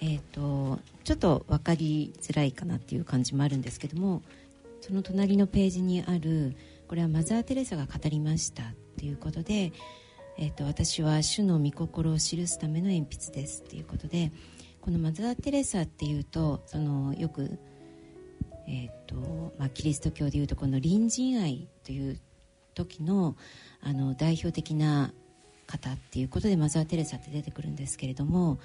[0.01, 4.21] えっと、ちょっと分かりづらいかなっていう感じもあるんですけども
[4.81, 6.55] その隣のページにある
[6.87, 8.63] これはマザー・テレサが語りました
[8.97, 9.73] ということで、
[10.37, 14.31] えっと、私は主の御心を記すための鉛筆ですということで
[14.81, 17.59] このマザー・テレサっていうとそのよく
[18.69, 22.19] えーとまあ、キリスト教でいうとこの隣人愛という
[22.75, 23.37] 時の
[23.81, 25.13] あの代表的な
[25.67, 28.59] 方っていうことでマザー・テレサって出てくるんですけれども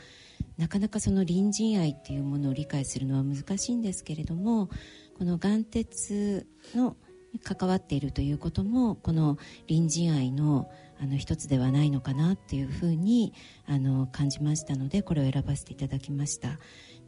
[0.57, 4.71] なかなかその隣人愛っていうものを理解するのは難しいんですけれども
[5.19, 6.97] この眼鉄の
[7.43, 13.33] 関わっているということもこの隣人愛のあの一つではないのかなっていうふうに
[13.67, 16.59] あの感じましたのでこれを選ばせていただきました。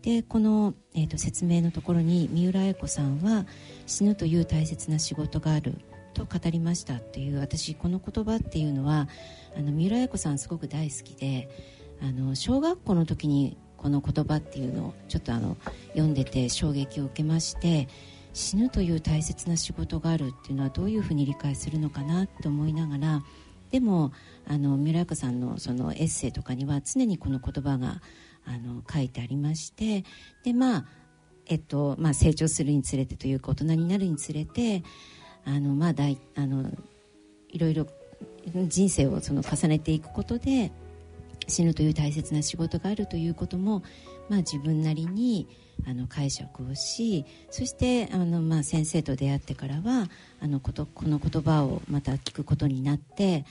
[0.02, 3.46] でこの、えーと、説明のところに三浦綾子さんは
[3.86, 5.78] 死ぬという大切な仕事がある
[6.14, 9.08] と語りましたっていう私この言葉っていうのは
[9.56, 11.48] あの三浦綾子さんすごく大好きで
[12.00, 15.56] あの小学校の時にこの言葉っていうのをちょっとあの
[15.88, 17.88] 読んでて衝撃を受けまして
[18.32, 23.22] 死ぬという大切な仕事があるっていうのはどういうふうに理解するのかなと思いながら
[23.70, 24.12] でも
[24.46, 28.00] あの三浦綾子さんのそのエッセイとかには常にこの言葉が
[28.46, 30.04] あの書いてありまして
[30.44, 30.84] で、まあ
[31.46, 34.82] えっとまあ、成長するにつれてというか大人になるにつれて
[35.44, 36.70] あの、まあ、だいあの
[37.48, 37.86] いろいろ
[38.66, 40.72] 人生をその重ねていくことで
[41.46, 43.82] 死ぬという大切な仕事があるということも、
[44.28, 45.46] まあ、自分なりに
[45.86, 50.08] あの解釈をしそしてあの、まあ、先生と出会ってからは
[50.40, 53.44] あのことこの言葉をまた聞くことになって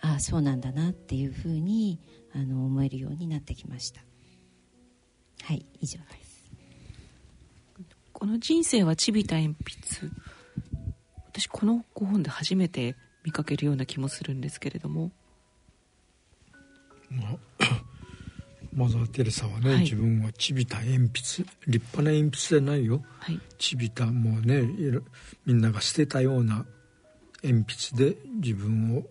[0.00, 1.98] ああそうなんだなっていうふうに
[2.34, 4.00] あの思えるようになってきました。
[5.42, 6.44] はい以上です
[8.12, 9.56] この「人生はちびた鉛
[9.98, 10.12] 筆」
[11.40, 15.10] 私このご本で初めて見かけるような気もするんですけれども。
[17.08, 17.38] まあ
[18.72, 24.62] マザー・テレサはね、はい、自分はちびた鉛筆立派な鉛筆じゃないよ、はい、ちびたもうね
[25.44, 26.66] みんなが捨てたような
[27.42, 29.06] 鉛筆で自分を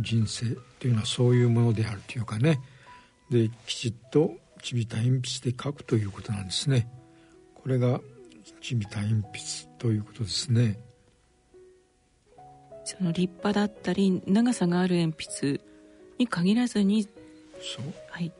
[0.00, 2.60] 人生というのはそういうものであるというかね。
[3.28, 6.88] できちっとちびた鉛筆で書くということなんですね。
[7.54, 8.00] これが
[8.62, 10.78] ちびた鉛筆ということですね
[12.86, 15.60] その立派だったり長さがある鉛筆
[16.18, 17.08] に限らずにそ
[17.82, 17.92] う？
[18.08, 18.32] はい。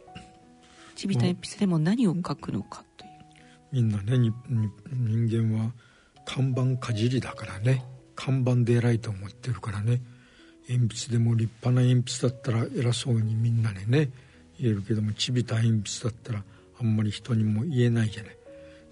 [0.95, 3.11] ちびた鉛筆でも何を書くのかという。
[3.73, 4.33] みんなね
[4.93, 5.73] 人間は
[6.25, 7.85] 看板かじりだからね。
[8.15, 10.01] 看板で偉いと思ってるからね。
[10.69, 14.11] 鉛筆でも立派な鉛筆だったら偉そうにみんなにね
[14.61, 16.45] 言えるけどもちびた鉛筆だったら
[16.81, 18.37] あんまり人にも言えないじゃない。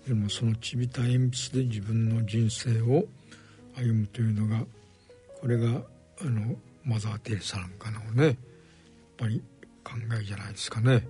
[0.08, 1.18] でもそのちびた鉛
[1.50, 3.04] 筆で自分の人生を
[3.76, 4.64] 歩むというのが
[5.44, 8.34] これがあのマザー・テレサなんかのねやっ
[9.18, 9.42] ぱり
[9.84, 11.06] 考えじゃないですかね。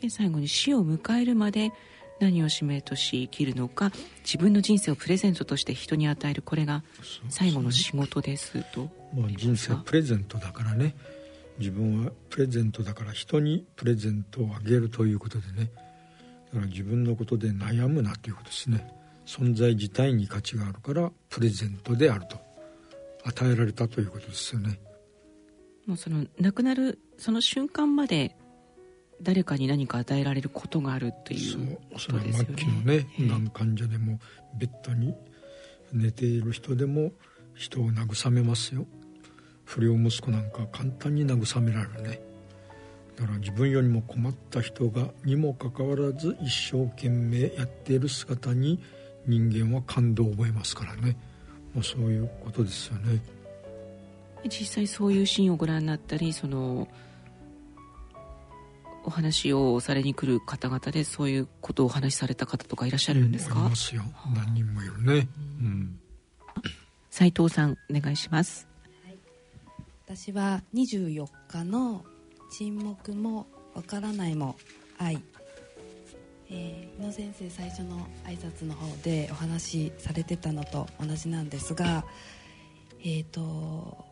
[0.00, 1.72] で最後に死を迎えるまで
[2.20, 3.90] 何を使命とし生きるのか
[4.24, 6.84] 自分の人生をプレゼントとして人に与えるこれが
[7.30, 8.62] 最後の仕事です。
[8.72, 10.94] とまあ、人生はプレゼントだからね。
[11.58, 15.68] 自分はプレゼントだから人にプレゼントをあげるということでね。
[16.52, 18.86] だから自分のことで悩むなということですね
[19.26, 22.46] 存在自体に価値があるからプレゼントであると。
[23.26, 24.78] 与えられたということですよね。
[25.86, 28.36] もうその亡くなるその瞬間まで
[29.20, 32.54] 誰かに何か与えられることがあるというこそれはとですよね。
[32.56, 34.20] 末期のねがん患者でも
[34.58, 35.14] ベッドに
[35.92, 37.12] 寝ている人でも
[37.54, 38.86] 人を慰めますよ。
[39.64, 42.20] 不良息子なんか簡単に慰められるね。
[43.16, 48.80] だから自分よりも困った人がにもかかわらず一生懸命やっている姿に
[49.26, 51.16] 人間は感動を覚えますからね。
[51.74, 53.20] もうそういうことですよね。
[54.48, 56.88] 実際そういうシーンをご覧になったりその
[59.04, 64.02] お話をされに来る方々でそういうことをお話しされた方とかいらっしゃるんですうんいかますよ。
[64.34, 65.28] 何人もいるね。
[65.60, 65.98] うん。
[67.10, 68.68] 斉藤さんお願いします。
[70.06, 72.04] 私は24日の
[72.50, 74.56] 「沈黙もわからないも
[74.98, 75.20] 愛」
[76.50, 82.04] えー、日野先生最初の挨拶の方でお話しされてたのと同じなんですが
[83.04, 84.04] えっ、と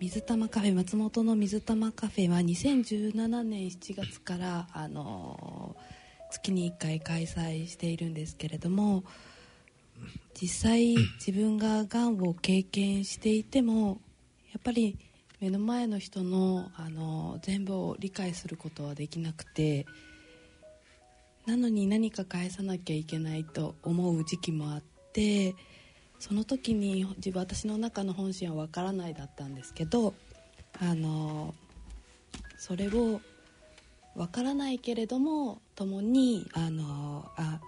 [0.00, 9.04] 水玉カフェ松本の水玉カフェは2017年7月から、あのー月に1回開催しているんですけれども
[10.40, 14.00] 実際自分ががんを経験していても
[14.52, 14.98] やっぱり
[15.40, 19.86] 目の前の人のあの全部を理解することはできなくて
[21.46, 25.54] なのに何か返さなきゃいけないと思う時期もあって
[26.18, 30.14] その時に自分私の中の本心は分からないだったんですけど
[30.80, 31.54] あの
[32.58, 33.20] それを
[34.16, 37.60] 分からないけれども共にあのあ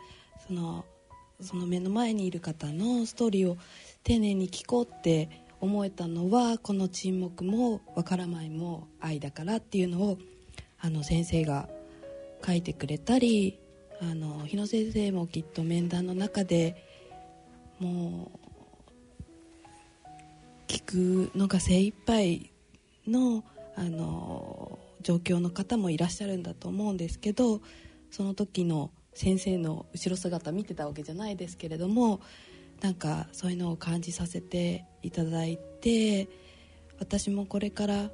[0.46, 0.84] その
[1.40, 3.58] その目の前にいる方のストーリーを
[4.04, 5.28] 丁寧に聞こうって
[5.60, 10.18] 思えたのはこの沈黙も分からないも愛だからっていうのを
[10.80, 11.68] あの先生が
[12.44, 13.58] 書いてくれたり
[14.00, 16.85] あの日野先生もきっと面談の中で
[17.78, 18.46] もう
[20.68, 22.50] 聞くのが精一杯
[23.06, 23.44] の
[23.76, 27.61] あの状況の方もいらっしゃるんだと思うんですけど
[28.11, 32.20] その時の先生の後ろ姿見てたわけじゃないですけれども
[32.80, 36.28] なんかそういうのを感じさせていただいて
[36.98, 38.11] 私もこれから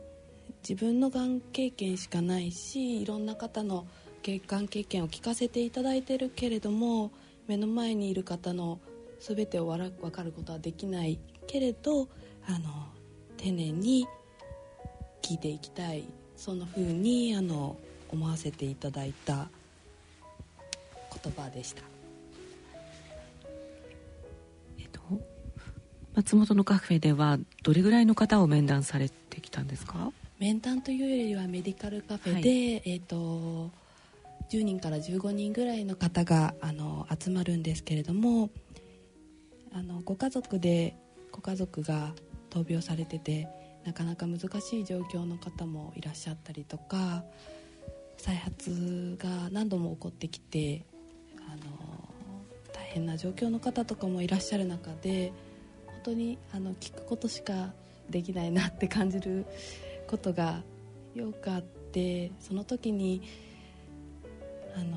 [0.68, 3.87] 自分のがん経験しかないしいろんな方の
[4.25, 7.11] がん経験を聞かせていただいてるけれども
[7.49, 8.79] 目の前にいる方の
[9.21, 12.09] 全てをわら分かることはできないけれど
[12.47, 12.87] あの
[13.37, 14.07] 丁寧に
[15.23, 16.05] 聞いていきたい。
[16.37, 17.77] そんな風にあの
[18.11, 19.49] 思わせていただいた
[21.23, 21.83] 言葉でした。
[24.81, 25.01] えっと
[26.15, 30.13] 松本のカフェではどれぐらいの方を面談されてきたんですか？
[30.41, 32.49] 面談というよりはメディカルカフェで、はい。
[32.87, 33.71] えー、と
[34.53, 38.51] 10人から15人ぐらいの方があの集まるんですけれども
[39.73, 40.95] あのご家族で
[41.31, 42.12] ご家族が
[42.51, 43.49] 闘病されてて
[43.87, 47.25] なかなか難しい状況の方もいらっしゃったりとか
[48.19, 50.85] 再発が何度も起こってきて
[51.49, 52.11] あの
[52.75, 55.33] 大変な状況の方とかもいらっしゃる中で
[55.87, 57.73] 本当にあの聞くことしか
[58.11, 59.47] できないなって感じる
[60.07, 60.62] ことが
[61.15, 63.23] よくあってその時に
[64.75, 64.97] あの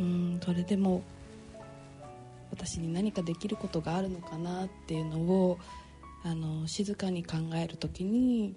[0.00, 1.02] うんそれでも
[2.50, 5.58] 私に何かできることがあるのかなっていうのを
[6.22, 8.56] あの静かに考える時に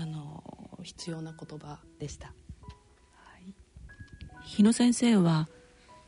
[0.00, 0.42] あの
[0.82, 2.28] 必要な言葉でした。
[2.28, 2.32] は
[3.38, 3.54] い。
[4.44, 5.48] 日野先生は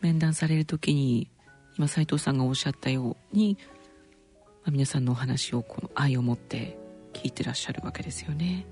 [0.01, 1.31] 面談される時に
[1.77, 3.59] 今斉藤さんがおっしゃったように、
[4.65, 6.79] ま皆さんのお話をこの愛を持って
[7.13, 8.67] 聞いてらっしゃるわけですよね。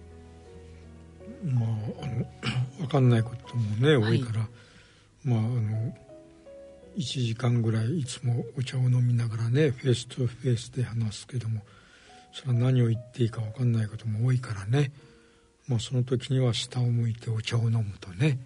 [1.45, 2.27] まああの
[2.79, 4.49] 分かんないこともね多いから、
[5.25, 5.97] まああの
[6.97, 11.63] 1時間ぐらいいつもお茶を飲みながらねフェイスとフェイスで話すけども
[12.33, 14.93] それは何を言っていいか分かんないことも多いからね、
[15.67, 18.39] まあ、その時には下を向いてお茶を飲むとね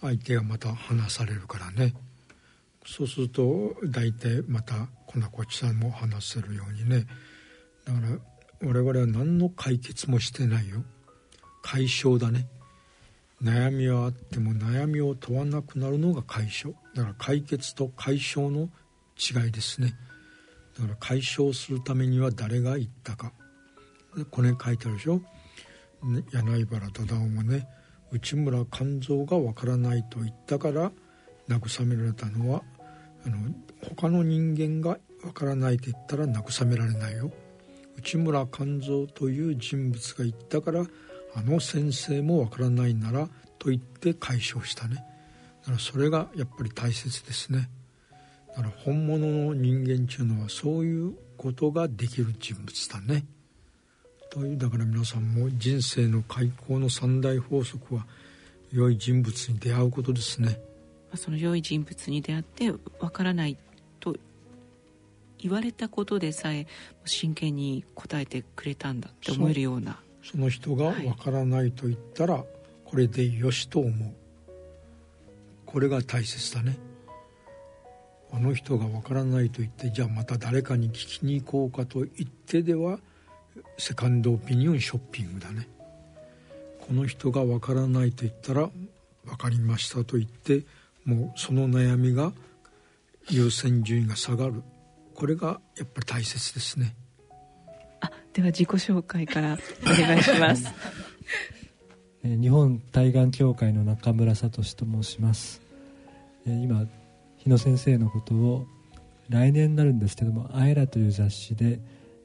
[0.00, 1.94] 相手がまた話されるからね。
[2.86, 7.06] そうすると大体またこんなこちさんも話せるようにね。
[7.86, 8.18] だから
[8.68, 10.84] 我々は何の解決もしてないよ
[11.64, 12.46] 解消だね。
[13.42, 16.74] 悩みはあっても悩みを問わなくなるのが解消。
[16.94, 18.68] だから解決と解消の
[19.18, 19.94] 違いですね。
[20.78, 23.32] だから解消するためには誰が言ったか。
[24.30, 25.22] これ書いてあるでしょ。
[26.32, 27.66] 柳原忠夫もね
[28.12, 30.92] 内村勘三がわからないと言ったから
[31.48, 32.62] 慰められたのは
[33.26, 33.38] あの
[33.96, 37.32] 他の人間がわからないと言ったら慰められないよ。
[37.96, 40.84] 内村勘三という人物が言ったから
[41.34, 43.28] あの先生もわからないなら
[43.58, 44.96] と言って解消したね。
[45.62, 47.68] だからそれがやっぱり大切ですね。
[48.48, 53.24] だから本物の人間っていうのはそういうことができる人物だね。
[54.30, 58.06] というだから皆さんも人生の開口の三大法則は
[58.72, 60.60] 良い人物に出会うことですね。
[61.14, 63.56] その良い人物に出会ってわからない
[64.00, 64.16] と
[65.38, 66.66] 言われたことでさえ
[67.04, 70.03] 真剣に答えてくれたんだって思えるような。
[70.24, 72.44] その人がわからないと言ったら、
[72.84, 74.14] これでよしと思う。
[75.66, 76.78] これが大切だね。
[78.32, 82.98] あの人がわからないと言ってじゃあまた誰かに聞きに行こうかと言ってでは
[83.78, 85.68] セカンドオピニオンショッピングだね。
[86.80, 88.70] この人がわからないと言ったら
[89.24, 90.64] 分かりましたと言って
[91.04, 92.32] もうその悩みが
[93.30, 94.62] 優先順位が下がる。
[95.14, 96.96] これがやっぱり大切ですね。
[96.98, 97.03] あ
[98.34, 100.66] では自己紹介からお願いします。
[102.22, 105.62] 日本対がん協会の中村聡と申します。
[106.44, 106.86] 今
[107.38, 108.66] 日野先生のことを
[109.28, 111.80] 来年になるんですけども「あえら」という雑誌で、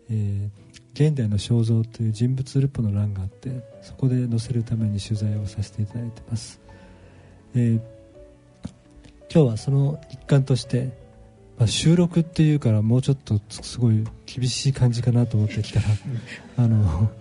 [0.09, 6.59] えー現代の肖像という人物ルポの欄があってそこで載せるために取材をさせていただいてます、
[7.55, 7.81] えー、
[9.33, 10.91] 今日はその一環として、
[11.59, 15.85] まあ、収録っていうからもうちょっとすごい厳しい感じかなと思ってきたら
[16.57, 17.11] あの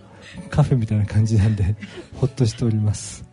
[0.49, 1.75] カフェみたいな感じなんで
[2.15, 3.25] ほっとしております。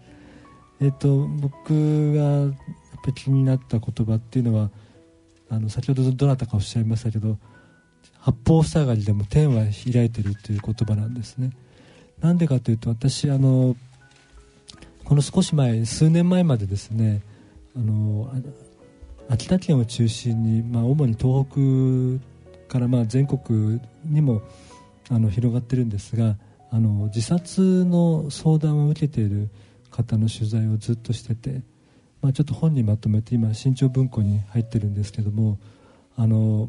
[0.80, 4.70] えっ、ー、と僕がやっぱり気になった言葉っていうのは
[5.48, 7.38] あの先ほどどなたかおっしゃいましたけど
[8.18, 11.50] 八方塞がりでも天は開いてるという言葉なんですね。
[12.20, 13.76] なんでかというと私あの
[15.04, 17.22] この少し前数年前までですね
[17.76, 18.32] あの
[19.28, 21.46] 秋田県を中心に、まあ、主に東
[22.68, 24.42] 北からまあ全国にも
[25.10, 26.36] あの広がってるんですが
[26.70, 29.48] あの自殺の相談を受けている
[29.90, 31.62] 方の取材をずっとしてて、
[32.22, 35.58] まあ、ちょっと本にまとめて今新潮文庫に入ってるんですけども
[36.16, 36.68] あの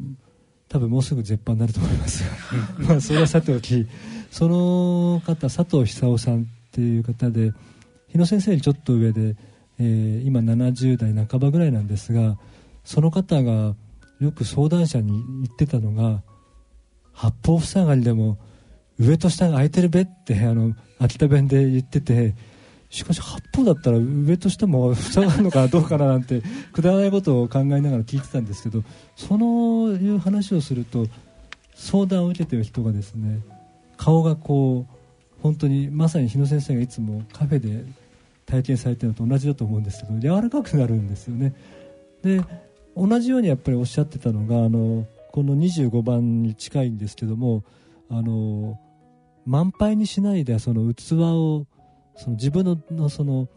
[0.70, 2.24] 多分もうすぐ絶版になると思います。
[2.78, 3.88] まあそれはさておき
[4.32, 7.53] その方佐藤久夫さんっていう方で
[8.10, 9.36] 日野先生よりちょっと上で、
[9.80, 12.38] えー、今70代半ばぐらいなんですが
[12.84, 13.76] その方が
[14.20, 16.24] よく相談者に言ってたのが
[17.14, 18.38] 八方塞がりでも
[19.00, 22.36] 上と下が空いてるべってあの秋田弁で言ってて
[22.90, 28.84] しかし八方だったら上と下も塞がるのかどうかななんてくだらないことを考えながら聞いてたんですけど
[29.16, 31.06] そのいう話をすると
[31.76, 33.40] 相談を受けてる人がですね
[33.98, 37.86] 顔がこう本当にまさに日野先生がいつもカフェで
[38.48, 41.54] 体験されてるのと同じだと思うんですけど柔らかくなるんですよね。
[42.24, 42.41] で
[42.95, 47.64] 同じようにやっぱりおっしゃってたのがあのこの25番に近いんですけども
[48.10, 48.80] あの
[49.45, 51.68] 満杯にしないでその器を
[52.16, 53.48] その自分ののその、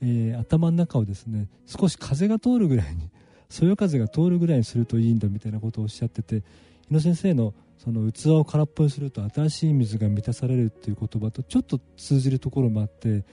[0.00, 3.10] えー、頭の中をですね少し風が通るぐらいに
[3.48, 6.42] そよ風が通るぐらいにするといいんだみたいなことをおっしゃってて
[6.88, 13.24] 日野先生のその器を空っぽにすると新しい水が満たされるっていう言葉とちょっと通じるところもあって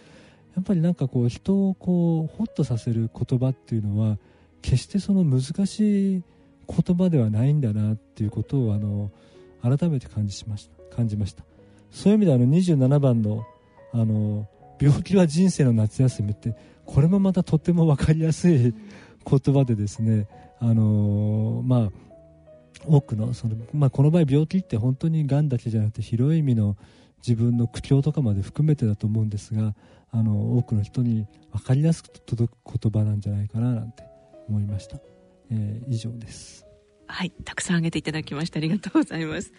[0.55, 4.17] やっぱりなんかこう人をこうホッとさせる言葉っていうのは
[4.61, 6.23] 決してその難しい
[6.67, 9.11] 言葉ではないんだなっていうことをあの
[9.61, 10.95] 改めて感じしました。
[10.95, 11.43] 感じました。
[11.91, 13.45] そういう意味であの27番の
[13.93, 14.47] あの
[14.79, 18.73] 病気は人生の夏休みってこれもまたとても分かりやすい
[19.25, 20.27] 言葉でですね、
[20.59, 21.89] あの、まあ、
[22.85, 26.77] 多くのその、まあ、この場合病気って本当にがんだけじゃなくて広い意味の
[27.25, 29.75] 自分の苦境とかまで含めてだと思うんですが
[30.11, 34.03] あの多くの人に分かりやすく届く言葉なんじゃないかななんて
[34.49, 34.97] 思いました、
[35.51, 36.65] えー、以上です。
[37.07, 39.51] はいたくさん挙げていただきましてありがとうございます。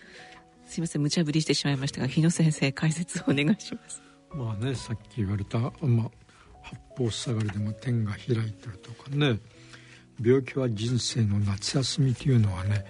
[0.66, 4.02] すいません無茶ぶりしてしまいましたが日野先生解説をお願いします。
[4.34, 6.10] まあねさっき言われた、まあ、
[6.62, 9.38] 八方塞がりでも天が開いてるとかね
[10.20, 12.84] 病気は人生の夏休みというのはね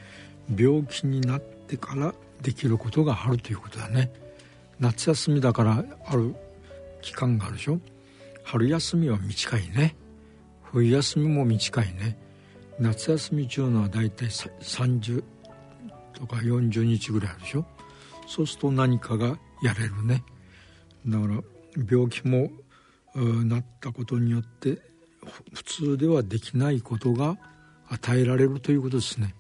[0.49, 4.13] 病気になってからできることがあるということだね。
[4.81, 6.35] 夏休みだからある
[7.01, 7.81] 期間があるでしょ。
[8.45, 9.95] 春休みは短いね。
[10.65, 12.19] 冬休みも短いね。
[12.79, 15.23] 夏休み中のは大体30
[16.15, 17.67] とか40日ぐらいあるでしょ。
[18.27, 20.25] そうすると何かがやれるね。
[21.07, 21.41] だから
[21.89, 22.51] 病気も
[23.15, 24.79] なったことによって
[25.53, 27.37] 普通ではできないことが
[27.89, 29.35] 与えられるということですね。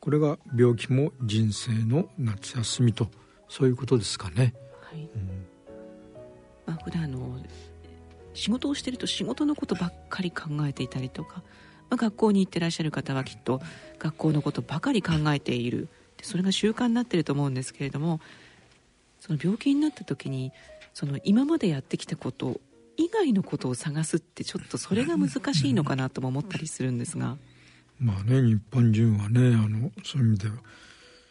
[0.00, 3.08] これが病気も人生の夏休みと
[3.48, 5.08] そういうことですかね、はい。
[5.14, 5.46] うん。
[6.66, 7.38] まあ、普段の
[8.32, 11.42] 仕事をしてると仕事のことばっかり考えていたりとか、
[11.90, 13.60] まあ、学校に行ってらっしゃる方はきっと
[13.98, 15.88] 学校のことばかり考えている。
[16.22, 18.20] それが習慣になってると思うんですけれども
[19.20, 20.52] その病気になった時に
[20.92, 22.60] その今までやってきたこと
[22.96, 27.36] 以外のことを探すってちょっとそれが難しいのかなとも思ったりするんですが。
[28.00, 30.54] まあね日本人はねあのそういう意味では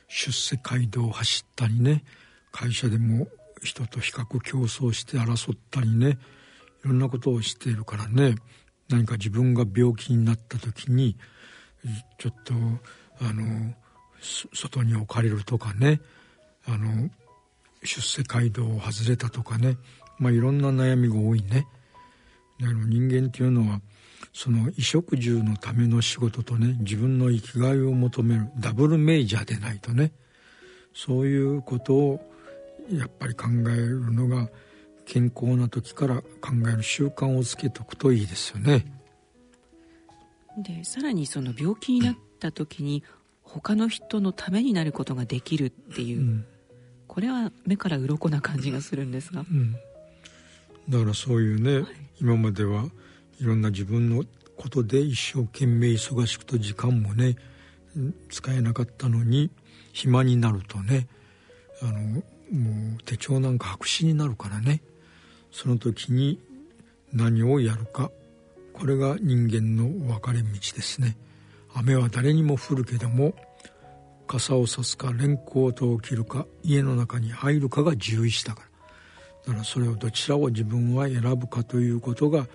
[0.07, 2.03] 出世街道を走ったりね
[2.51, 3.27] 会社でも
[3.63, 6.17] 人と比較競争して争ったりね
[6.83, 8.35] いろんなことをしているからね
[8.89, 11.17] 何か自分が病気になった時に
[12.17, 12.53] ちょっと
[13.21, 13.73] あの
[14.21, 16.01] 外に置かれるとかね
[16.67, 17.09] あの
[17.83, 19.77] 出世街道を外れたとかね
[20.19, 21.65] まあいろんな悩みが多いね。
[22.59, 23.79] だから人間っていうのは
[24.39, 30.13] その衣食住のための仕事とね自分の生きがいを求めるダブルメイジャーでないとね
[30.93, 32.21] そういうことを
[32.89, 34.47] やっぱり考えるのが
[35.05, 38.85] 健康な時から考える習慣をつけておくといいですよね。
[40.57, 43.03] でさらにその病気になった時に
[43.43, 46.45] 他の人のためになることができるっていう、うん、
[47.07, 49.73] これは目から鱗な感じがするんですが、うん、
[50.87, 51.85] だからそういうね、はい、
[52.21, 52.85] 今までは
[53.39, 54.23] いろんな自分の
[54.57, 57.35] ことで一生懸命忙しくと時間もね
[58.29, 59.49] 使えなかったのに
[59.93, 61.07] 暇になるとね
[61.81, 62.21] あのも
[62.99, 64.81] う手帳なんか白紙になるからね
[65.51, 66.39] その時に
[67.13, 68.11] 何をやるか
[68.73, 71.17] これが人間の分かれ道ですね。
[71.75, 73.33] 雨は誰にも降るけども
[74.27, 78.67] 傘を差すかレンコートを着るか家の中に入るかが獣医師だから。
[79.47, 82.47] だからそれをどちらを自分は選ぶかということが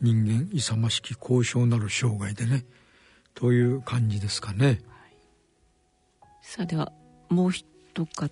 [0.00, 2.64] 人間勇ましき高尚なる生涯でね
[3.34, 4.78] という感じですかね、はい、
[6.42, 6.92] さあでは
[7.28, 7.64] もう一
[7.96, 8.28] 方じゃ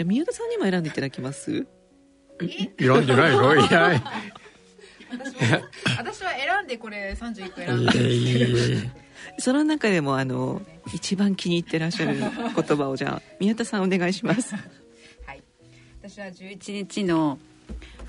[0.00, 1.66] あ 宮田さんにも選んでいただきます？
[2.78, 3.54] 選んでないの？
[3.56, 4.02] いや。
[5.98, 7.86] 私は選んでこれ31個選ん
[8.82, 8.90] で。
[9.38, 10.60] その中でもあの
[10.92, 12.28] 一番気に入ってらっしゃる言
[12.76, 14.54] 葉をじゃあ宮田さんお願いします。
[14.54, 14.60] は
[15.32, 15.42] い。
[16.02, 17.38] 私は11日の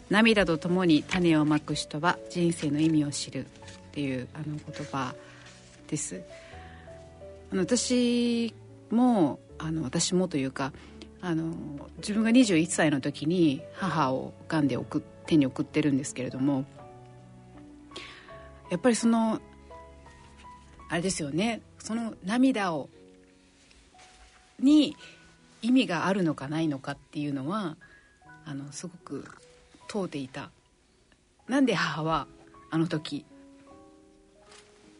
[0.09, 3.49] 涙とともに種をまく人は人生の意味を知るっ
[3.91, 5.15] ていうあの言葉
[5.87, 6.21] です。
[7.51, 8.53] あの私
[8.91, 10.73] もあの私もというか
[11.21, 11.55] あの
[11.97, 16.65] 自分が21歳の時に母をがんで送手に送ってるんですけれども
[18.69, 19.39] やっぱりその
[20.89, 21.61] あれですよね。
[21.79, 22.89] その涙を
[24.59, 24.95] に
[25.61, 27.75] 意味があるのかないのかっていうのは
[28.45, 29.25] あのすごく
[29.87, 30.51] 問うていた。
[31.47, 32.27] なんで母は
[32.71, 33.25] あの時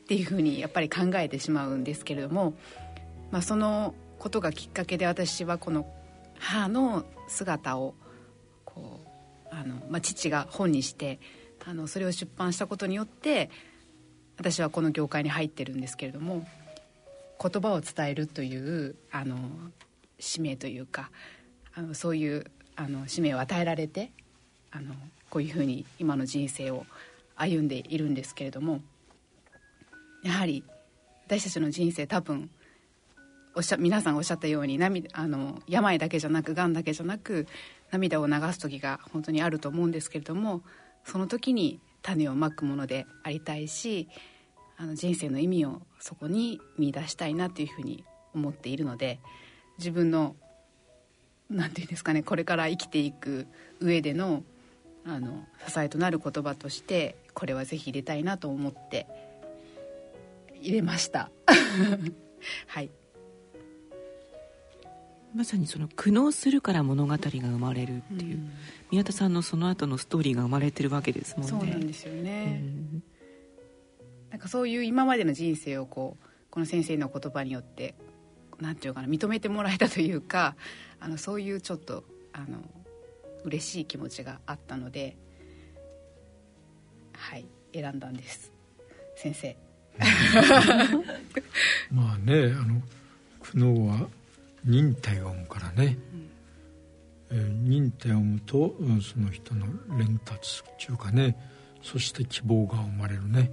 [0.04, 2.54] っていうふうにやっぱり考えてしまうんですけれども、
[3.32, 5.88] まあ、そのことがきっかけで私はこの
[6.38, 7.96] 母の姿を
[8.64, 9.02] こ
[9.52, 11.20] うあの、まあ、父が本にして
[11.66, 13.50] あのそれを出版したことによって
[14.38, 16.46] 私はこの業界に入ってるんですけれども
[17.42, 19.38] 言葉を伝えるというあの
[20.20, 21.10] 使命というか
[21.74, 24.12] あのそういうあの使命を与えられて
[24.76, 24.94] あの
[25.30, 26.86] こういうふうに今の人生を
[27.36, 28.82] 歩んでいるんですけれども
[30.24, 30.64] やはり
[31.26, 32.50] 私たちの人生多分
[33.56, 37.48] おっしゃ皆さんおっしゃったように涙あの病だけじゃなくがんだけじゃなく
[37.92, 40.62] 涙を流す時が本当にあると思うんですけれども
[41.06, 44.10] その時に種をまくものでありたいし
[44.78, 48.04] あの人生の意味をそこに見出したいなというふうに
[48.34, 49.20] 思っているので
[49.78, 50.36] 自分の
[51.50, 53.48] 何て言うんですかねこれから生きていく
[53.80, 54.44] 上での
[55.08, 59.06] あの支えとなる言葉としてこれはぜひ入れたいなと思って
[60.62, 61.30] 入れました。
[62.68, 62.90] はい。
[65.36, 68.52] まさにその苦悩するから物語が生まれるっていう、うん、
[68.90, 71.50] 宮田さんのその後のストーリーが生まれてるわけですもんね。
[71.50, 73.04] そうなんですよね、うん、
[74.32, 77.96] なんかそういう今までの人生をこうこの先生の言葉によって
[78.62, 80.56] なんていうかな認めてもらえたというか
[81.02, 82.60] あのそういうちょっとあの
[83.46, 85.16] 嬉しい気持ちがあったので
[87.14, 88.52] はい選んだんです。
[89.16, 89.56] 先生。
[91.92, 92.82] まあねあの
[93.40, 94.08] 苦悩は
[94.66, 95.98] 忍耐を生むからね、
[97.32, 99.68] うん、えー、忍耐を生むとその人の
[99.98, 101.38] 連達っていうかね。
[101.86, 103.52] そして希望が生まれるね。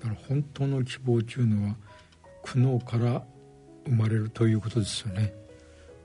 [0.00, 1.76] だから本当の希望というのは
[2.42, 3.22] 苦悩から
[3.86, 5.32] 生まれるということですよね。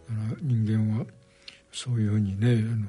[0.07, 1.05] だから人間は
[1.77, 2.87] そういうふうにねあの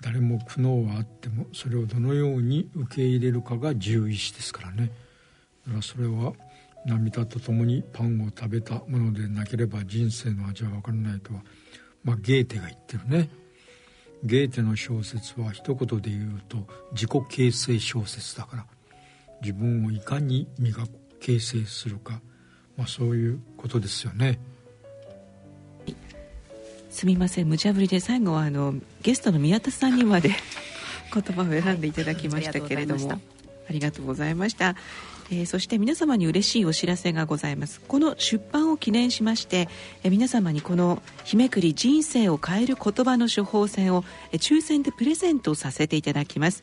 [0.00, 4.90] 誰も苦悩はあってもそれをどのように受け入れるかが自由意志ですからね
[5.66, 6.32] だからそれは
[6.86, 11.42] 涙とともにパンを食べたものでなければ人生の味は分からないとは、
[12.02, 13.28] まあ、ゲーテが言ってるね
[14.24, 18.66] ゲーテの小説は一言で言うと自己形成小説だから
[19.42, 22.20] 自分をいかに磨く形成するか、
[22.78, 24.40] まあ、そういうことですよね。
[26.92, 27.48] すみません。
[27.48, 30.30] 無茶ぶりで最後はあのゲストの宮田さんにまで
[31.12, 33.18] 言葉を選んでいただきましたけれども、はい、
[33.70, 34.76] ありがとうございました、
[35.30, 37.80] えー、そして皆様に嬉しいお知らせがございます。
[37.80, 39.70] この出版を記念しまして、
[40.02, 46.62] えー、皆様にこの日めくり人生を変える言葉の処方箋を、えー、抽選でプレゼントさせていただきます。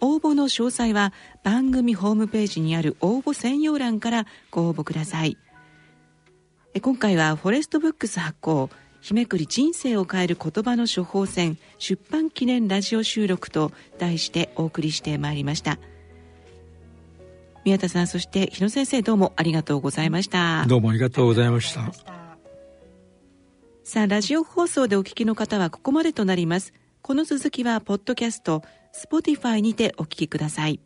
[0.00, 1.12] 応募の詳細は
[1.44, 5.38] 番組ホームページにある応募専用欄からご応募ください。
[6.82, 8.70] 今回はフォレストブックス発行
[9.00, 15.78] 日めくり人生を変える言葉の処方箋出版記念ラジオ収録と題してお送りしてまいりました。
[17.64, 20.64] 宮田さんそして日野先生どうもありがとうございました。
[20.66, 22.18] どうもありがとうございました。
[23.88, 30.78] さあラジオ放送でお聞きの方はここまでとなりますこの続きはポッドキャスト Spotify にてお聞きください